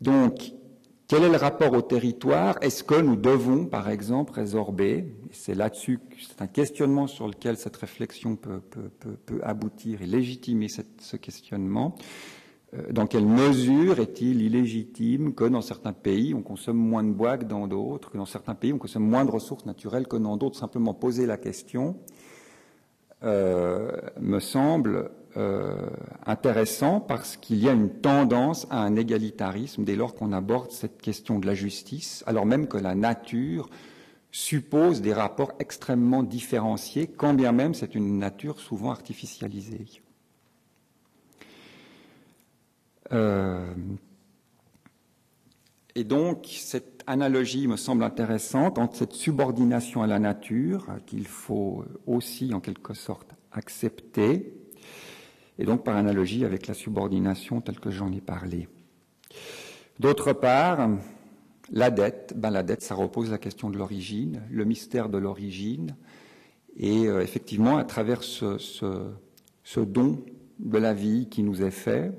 Donc, 0.00 0.52
quel 1.08 1.24
est 1.24 1.28
le 1.28 1.36
rapport 1.36 1.72
au 1.74 1.82
territoire? 1.82 2.56
Est-ce 2.62 2.82
que 2.82 3.00
nous 3.00 3.16
devons, 3.16 3.66
par 3.66 3.90
exemple, 3.90 4.32
résorber 4.32 5.14
C'est 5.30 5.54
là-dessus, 5.54 6.00
c'est 6.18 6.40
un 6.40 6.46
questionnement 6.46 7.06
sur 7.06 7.28
lequel 7.28 7.56
cette 7.56 7.76
réflexion 7.76 8.36
peut, 8.36 8.62
aboutir 9.42 10.02
et 10.02 10.06
légitimer 10.06 10.68
ce 10.68 11.16
questionnement. 11.16 11.94
Euh, 12.74 12.90
dans 12.90 13.06
quelle 13.06 13.26
mesure 13.26 14.00
est-il 14.00 14.40
illégitime 14.40 15.34
que 15.34 15.44
dans 15.44 15.60
certains 15.60 15.92
pays 15.92 16.32
on 16.32 16.40
consomme 16.40 16.78
moins 16.78 17.04
de 17.04 17.12
bois 17.12 17.36
que 17.36 17.44
dans 17.44 17.66
d'autres, 17.66 18.10
que 18.10 18.16
dans 18.16 18.24
certains 18.24 18.54
pays 18.54 18.72
on 18.72 18.78
consomme 18.78 19.06
moins 19.06 19.26
de 19.26 19.30
ressources 19.30 19.66
naturelles 19.66 20.08
que 20.08 20.16
dans 20.16 20.38
d'autres? 20.38 20.58
Simplement 20.58 20.94
poser 20.94 21.26
la 21.26 21.36
question 21.36 21.96
euh, 23.22 23.92
me 24.20 24.40
semble 24.40 25.10
euh, 25.36 25.88
intéressant 26.26 27.00
parce 27.00 27.36
qu'il 27.36 27.58
y 27.58 27.68
a 27.68 27.72
une 27.72 27.88
tendance 27.88 28.66
à 28.70 28.80
un 28.80 28.96
égalitarisme 28.96 29.84
dès 29.84 29.96
lors 29.96 30.14
qu'on 30.14 30.32
aborde 30.32 30.70
cette 30.70 31.00
question 31.00 31.38
de 31.38 31.46
la 31.46 31.54
justice, 31.54 32.22
alors 32.26 32.44
même 32.44 32.68
que 32.68 32.76
la 32.76 32.94
nature 32.94 33.70
suppose 34.30 35.00
des 35.00 35.12
rapports 35.12 35.52
extrêmement 35.58 36.22
différenciés, 36.22 37.06
quand 37.06 37.34
bien 37.34 37.52
même 37.52 37.74
c'est 37.74 37.94
une 37.94 38.18
nature 38.18 38.60
souvent 38.60 38.90
artificialisée. 38.90 39.86
Euh, 43.12 43.74
et 45.94 46.04
donc, 46.04 46.46
cette 46.46 47.04
analogie 47.06 47.66
me 47.68 47.76
semble 47.76 48.04
intéressante 48.04 48.78
entre 48.78 48.96
cette 48.96 49.12
subordination 49.12 50.02
à 50.02 50.06
la 50.06 50.18
nature, 50.18 50.86
qu'il 51.06 51.26
faut 51.26 51.84
aussi 52.06 52.54
en 52.54 52.60
quelque 52.60 52.94
sorte 52.94 53.28
accepter, 53.52 54.54
et 55.62 55.64
donc 55.64 55.84
par 55.84 55.96
analogie 55.96 56.44
avec 56.44 56.66
la 56.66 56.74
subordination 56.74 57.60
telle 57.60 57.78
que 57.78 57.92
j'en 57.92 58.10
ai 58.10 58.20
parlé. 58.20 58.68
D'autre 60.00 60.32
part, 60.32 60.90
la 61.70 61.90
dette, 61.92 62.34
ben 62.36 62.50
la 62.50 62.64
dette, 62.64 62.82
ça 62.82 62.96
repose 62.96 63.30
la 63.30 63.38
question 63.38 63.70
de 63.70 63.78
l'origine, 63.78 64.42
le 64.50 64.64
mystère 64.64 65.08
de 65.08 65.18
l'origine, 65.18 65.94
et 66.76 67.06
euh, 67.06 67.22
effectivement, 67.22 67.76
à 67.76 67.84
travers 67.84 68.24
ce, 68.24 68.56
don 69.76 70.24
de 70.58 70.78
la 70.78 70.94
vie 70.94 71.28
qui 71.28 71.44
nous 71.44 71.62
est 71.62 71.70
fait, 71.70 72.10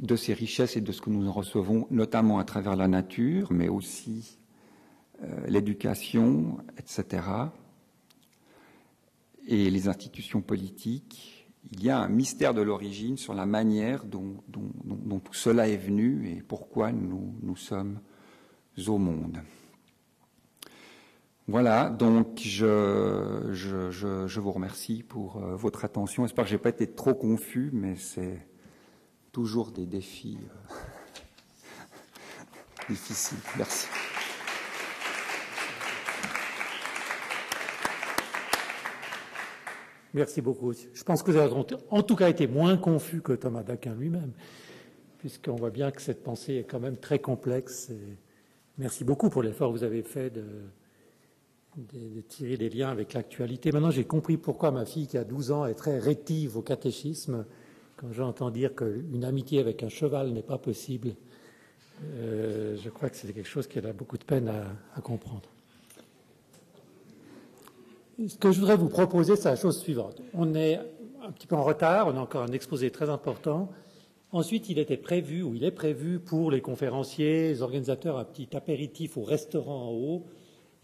de 0.00 0.16
ces 0.16 0.34
richesses 0.34 0.76
et 0.76 0.80
de 0.80 0.90
ce 0.90 1.00
que 1.00 1.10
nous 1.10 1.28
en 1.28 1.32
recevons, 1.32 1.86
notamment 1.92 2.40
à 2.40 2.44
travers 2.44 2.74
la 2.74 2.88
nature, 2.88 3.52
mais 3.52 3.68
aussi 3.68 4.36
euh, 5.22 5.46
l'éducation, 5.46 6.58
etc., 6.76 7.22
et 9.46 9.70
les 9.70 9.86
institutions 9.88 10.40
politiques, 10.40 11.31
il 11.70 11.82
y 11.82 11.90
a 11.90 11.98
un 11.98 12.08
mystère 12.08 12.54
de 12.54 12.60
l'origine 12.60 13.16
sur 13.16 13.34
la 13.34 13.46
manière 13.46 14.04
dont, 14.04 14.36
tout 14.52 15.34
cela 15.34 15.68
est 15.68 15.76
venu 15.76 16.28
et 16.28 16.42
pourquoi 16.42 16.92
nous, 16.92 17.56
sommes 17.56 18.00
au 18.86 18.98
monde. 18.98 19.38
Voilà, 21.48 21.90
donc 21.90 22.40
je, 22.40 23.50
je, 23.52 24.40
vous 24.40 24.52
remercie 24.52 25.02
pour 25.02 25.36
euh, 25.36 25.56
votre 25.56 25.84
attention. 25.84 26.24
J'espère 26.24 26.44
que 26.44 26.50
je 26.50 26.54
n'ai 26.54 26.62
pas 26.62 26.68
été 26.68 26.86
trop 26.86 27.14
confus, 27.14 27.70
mais 27.72 27.96
c'est 27.96 28.46
toujours 29.32 29.72
des 29.72 29.84
défis 29.84 30.38
euh, 30.40 30.74
difficiles. 32.88 33.38
Merci. 33.58 33.88
Merci 40.14 40.42
beaucoup. 40.42 40.72
Je 40.72 41.04
pense 41.04 41.22
que 41.22 41.30
vous 41.30 41.38
avez 41.38 41.54
en 41.90 42.02
tout 42.02 42.16
cas 42.16 42.28
été 42.28 42.46
moins 42.46 42.76
confus 42.76 43.22
que 43.22 43.32
Thomas 43.32 43.62
d'Aquin 43.62 43.94
lui-même, 43.94 44.32
puisqu'on 45.18 45.56
voit 45.56 45.70
bien 45.70 45.90
que 45.90 46.02
cette 46.02 46.22
pensée 46.22 46.56
est 46.56 46.64
quand 46.64 46.80
même 46.80 46.98
très 46.98 47.18
complexe. 47.18 47.90
merci 48.76 49.04
beaucoup 49.04 49.30
pour 49.30 49.42
l'effort 49.42 49.72
que 49.72 49.78
vous 49.78 49.84
avez 49.84 50.02
fait 50.02 50.30
de, 50.30 50.44
tirer 52.28 52.58
des 52.58 52.68
liens 52.68 52.90
avec 52.90 53.14
l'actualité. 53.14 53.72
Maintenant, 53.72 53.90
j'ai 53.90 54.04
compris 54.04 54.36
pourquoi 54.36 54.70
ma 54.70 54.84
fille, 54.84 55.06
qui 55.06 55.16
a 55.16 55.24
12 55.24 55.50
ans, 55.50 55.64
est 55.64 55.74
très 55.74 55.98
rétive 55.98 56.58
au 56.58 56.62
catéchisme. 56.62 57.46
Quand 57.96 58.12
j'entends 58.12 58.50
dire 58.50 58.74
qu'une 58.74 59.24
amitié 59.24 59.60
avec 59.60 59.82
un 59.82 59.88
cheval 59.88 60.32
n'est 60.32 60.42
pas 60.42 60.58
possible, 60.58 61.14
euh, 62.16 62.76
je 62.76 62.90
crois 62.90 63.08
que 63.08 63.16
c'est 63.16 63.32
quelque 63.32 63.48
chose 63.48 63.66
qu'elle 63.66 63.86
a 63.86 63.94
beaucoup 63.94 64.18
de 64.18 64.24
peine 64.24 64.48
à 64.48 65.00
comprendre. 65.00 65.51
Ce 68.28 68.36
que 68.36 68.52
je 68.52 68.60
voudrais 68.60 68.76
vous 68.76 68.88
proposer, 68.88 69.36
c'est 69.36 69.48
la 69.48 69.56
chose 69.56 69.78
suivante. 69.78 70.20
On 70.34 70.54
est 70.54 70.78
un 71.22 71.32
petit 71.32 71.46
peu 71.46 71.56
en 71.56 71.62
retard, 71.62 72.08
on 72.08 72.16
a 72.16 72.20
encore 72.20 72.42
un 72.42 72.52
exposé 72.52 72.90
très 72.90 73.08
important. 73.08 73.70
Ensuite, 74.32 74.68
il 74.68 74.78
était 74.78 74.96
prévu, 74.96 75.42
ou 75.42 75.54
il 75.54 75.64
est 75.64 75.70
prévu 75.70 76.18
pour 76.18 76.50
les 76.50 76.60
conférenciers, 76.60 77.48
les 77.48 77.62
organisateurs, 77.62 78.18
un 78.18 78.24
petit 78.24 78.56
apéritif 78.56 79.16
au 79.16 79.22
restaurant 79.22 79.88
en 79.88 79.92
haut. 79.92 80.24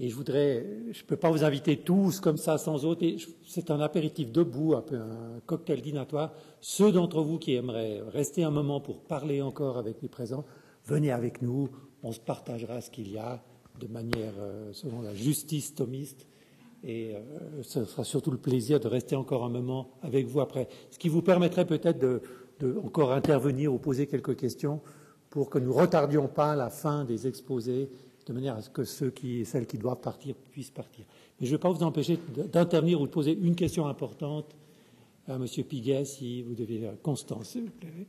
Et 0.01 0.11
je 0.11 0.17
ne 0.19 1.07
peux 1.07 1.17
pas 1.17 1.31
vous 1.31 1.43
inviter 1.45 1.79
tous 1.79 2.21
comme 2.21 2.37
ça, 2.37 2.57
sans 2.57 2.85
autre. 2.85 3.05
C'est 3.47 3.71
un 3.71 3.81
apéritif 3.81 4.31
debout, 4.31 4.75
un 4.75 4.83
peu 4.83 4.97
un 4.97 5.41
cocktail 5.45 5.81
dînatoire. 5.81 6.33
Ceux 6.61 6.93
d'entre 6.93 7.21
vous 7.23 7.39
qui 7.39 7.55
aimeraient 7.55 8.01
rester 8.13 8.45
un 8.45 8.51
moment 8.51 8.81
pour 8.81 9.01
parler 9.01 9.43
encore 9.43 9.77
avec 9.77 10.01
les 10.01 10.09
présents, 10.09 10.45
venez 10.87 11.11
avec 11.11 11.43
nous. 11.43 11.69
On 12.03 12.13
se 12.13 12.21
partagera 12.21 12.81
ce 12.81 12.91
qu'il 12.91 13.11
y 13.11 13.19
a 13.19 13.43
de 13.81 13.89
manière, 13.89 14.35
euh, 14.39 14.73
selon 14.73 15.03
la 15.03 15.15
justice 15.15 15.75
thomiste. 15.75 16.27
Et 16.85 17.15
euh, 17.15 17.63
ce 17.63 17.85
sera 17.85 18.05
surtout 18.05 18.31
le 18.31 18.39
plaisir 18.39 18.79
de 18.81 18.89
rester 18.89 19.17
encore 19.17 19.45
un 19.45 19.49
moment 19.49 19.91
avec 20.03 20.27
vous 20.27 20.41
après. 20.41 20.69
Ce 20.91 20.99
qui 20.99 21.09
vous 21.09 21.23
permettrait 21.23 21.67
peut-être 21.67 21.99
de, 21.99 22.21
encore 22.83 23.13
intervenir 23.13 23.73
ou 23.73 23.79
poser 23.79 24.07
quelques 24.07 24.37
questions 24.37 24.81
pour 25.31 25.51
que 25.51 25.59
nous 25.59 25.73
retardions 25.73 26.29
pas 26.29 26.57
la 26.57 26.71
fin 26.71 27.05
des 27.05 27.27
exposés 27.27 27.91
de 28.27 28.33
manière 28.33 28.57
à 28.57 28.63
ce 28.63 28.71
que 28.71 28.85
ceux 28.85 29.11
qui, 29.11 29.45
celles 29.45 29.67
qui 29.67 29.79
doivent 29.79 30.01
partir 30.01 30.35
puissent 30.51 30.71
partir. 30.71 31.05
Mais 31.41 31.47
je 31.47 31.53
ne 31.53 31.57
vais 31.57 31.61
pas 31.61 31.71
vous 31.71 31.83
empêcher 31.83 32.19
d'intervenir 32.53 33.01
ou 33.01 33.07
de 33.07 33.13
poser 33.13 33.33
une 33.33 33.55
question 33.55 33.87
importante 33.87 34.55
à 35.27 35.35
M. 35.35 35.47
Piguet, 35.47 36.05
si 36.05 36.43
vous 36.43 36.55
devez. 36.55 36.91
Constance, 37.03 37.51
s'il 37.51 37.65
vous 37.65 37.71
plaît. 37.71 38.07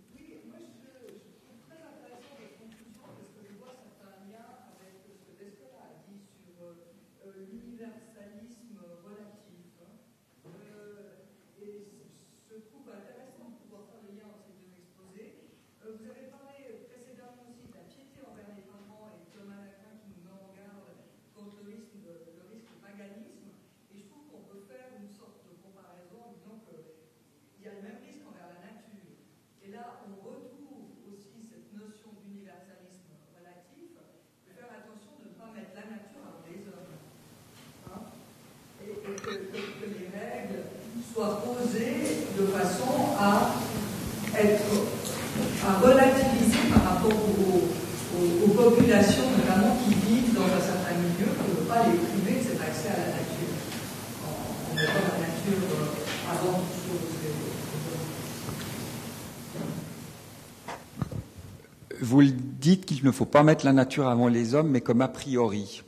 Qu'il 62.96 63.06
ne 63.06 63.12
faut 63.12 63.26
pas 63.26 63.44
mettre 63.44 63.66
la 63.66 63.74
nature 63.74 64.08
avant 64.08 64.28
les 64.28 64.56
hommes, 64.56 64.70
mais 64.70 64.82
comme 64.82 65.02
a 65.02 65.08
priori. 65.08 65.84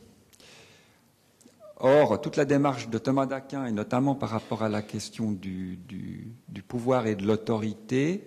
Or, 1.78 2.22
toute 2.22 2.38
la 2.38 2.46
démarche 2.46 2.90
de 2.90 3.00
Thomas 3.00 3.26
d'Aquin, 3.26 3.66
et 3.66 3.72
notamment 3.72 4.14
par 4.14 4.30
rapport 4.30 4.62
à 4.62 4.70
la 4.70 4.84
question 4.84 5.32
du, 5.32 5.80
pouvoir 6.68 7.08
et 7.08 7.16
de 7.16 7.26
l'autorité, 7.26 8.24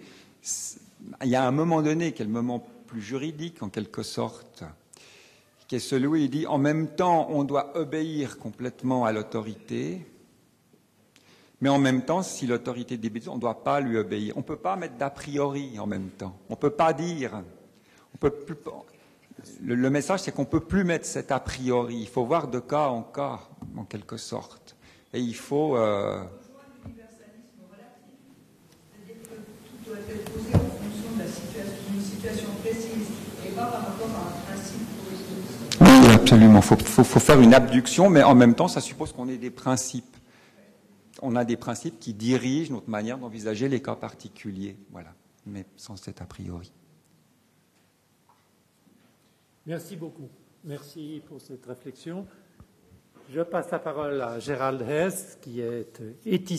il 1.23 1.29
y 1.29 1.37
a 1.37 1.47
un 1.47 1.53
moment 1.53 1.83
donné 1.83 2.13
qui 2.13 2.23
est 2.23 2.25
le 2.25 2.33
moment 2.33 2.67
plus 2.89 3.01
juridique 3.01 3.63
en 3.63 3.69
quelque 3.69 4.03
sorte, 4.03 4.65
qui 5.69 5.77
est 5.77 5.79
celui 5.79 6.07
où 6.09 6.17
il 6.17 6.29
dit 6.29 6.49
en 6.49 6.59
même 6.59 6.89
temps 6.89 7.29
on 7.31 7.45
doit 7.45 7.79
obéir 7.79 8.39
complètement 8.39 9.05
à 9.05 9.13
l'autorité, 9.13 10.05
mais 11.61 11.69
en 11.69 11.79
même 11.79 12.05
temps, 12.05 12.23
si 12.23 12.49
l'autorité 12.49 12.97
débute, 12.97 13.29
on 13.29 13.37
ne 13.37 13.41
doit 13.41 13.63
pas 13.63 13.81
lui 13.81 13.97
obéir. 13.97 14.37
On 14.37 14.41
ne 14.41 14.45
peut 14.45 14.57
pas 14.57 14.75
mettre 14.75 14.97
d'a 14.97 15.11
priori 15.11 15.79
en 15.79 15.87
même 15.87 16.09
temps. 16.09 16.37
On 16.51 16.55
ne 16.55 16.59
peut 16.59 16.71
pas 16.71 16.93
dire. 16.93 17.41
On 18.15 18.19
peut 18.19 18.31
plus, 18.31 18.57
le, 19.63 19.75
le 19.75 19.91
message, 19.91 20.21
c'est 20.21 20.33
qu'on 20.33 20.43
ne 20.43 20.47
peut 20.47 20.61
plus 20.61 20.85
mettre 20.85 21.07
cet 21.07 21.33
a 21.33 21.41
priori. 21.41 21.97
Il 21.97 22.09
faut 22.09 22.25
voir 22.25 22.49
de 22.49 22.61
cas 22.61 22.87
en 22.87 23.03
cas, 23.03 23.41
en 23.77 23.85
quelque 23.85 24.17
sorte. 24.17 24.77
Et 25.13 25.21
il 25.21 25.35
faut. 25.37 25.77
Euh, 25.77 26.23
Oui, 35.81 36.13
absolument. 36.13 36.61
Il 36.61 36.63
faut, 36.63 36.77
faut, 36.77 37.05
faut, 37.05 37.21
faire 37.21 37.41
une 37.41 37.55
abduction, 37.55 38.09
mais 38.11 38.23
en 38.23 38.35
même 38.35 38.55
temps, 38.55 38.69
ça 38.69 38.81
suppose 38.81 39.13
qu'on 39.13 39.29
ait 39.29 39.37
des 39.37 39.51
principes. 39.51 40.17
On 41.23 41.37
a 41.37 41.45
des 41.45 41.57
principes 41.57 41.99
qui 42.01 42.15
dirigent 42.15 42.73
notre 42.73 42.91
manière 42.91 43.19
d'envisager 43.19 43.69
les 43.69 43.81
cas 43.81 43.95
particuliers. 43.95 44.77
Voilà. 44.91 45.13
Mais 45.47 45.67
sans 45.77 45.97
cet 45.97 46.23
a 46.23 46.25
priori. 46.25 46.73
Merci 49.67 49.97
beaucoup. 49.97 50.29
Merci 50.65 51.23
pour 51.27 51.41
cette 51.41 51.65
réflexion. 51.65 52.27
Je 53.31 53.41
passe 53.41 53.71
la 53.71 53.79
parole 53.79 54.21
à 54.21 54.39
Gérald 54.39 54.83
Hess, 54.83 55.39
qui 55.41 55.61
est 55.63 56.03
éthicien. 56.27 56.55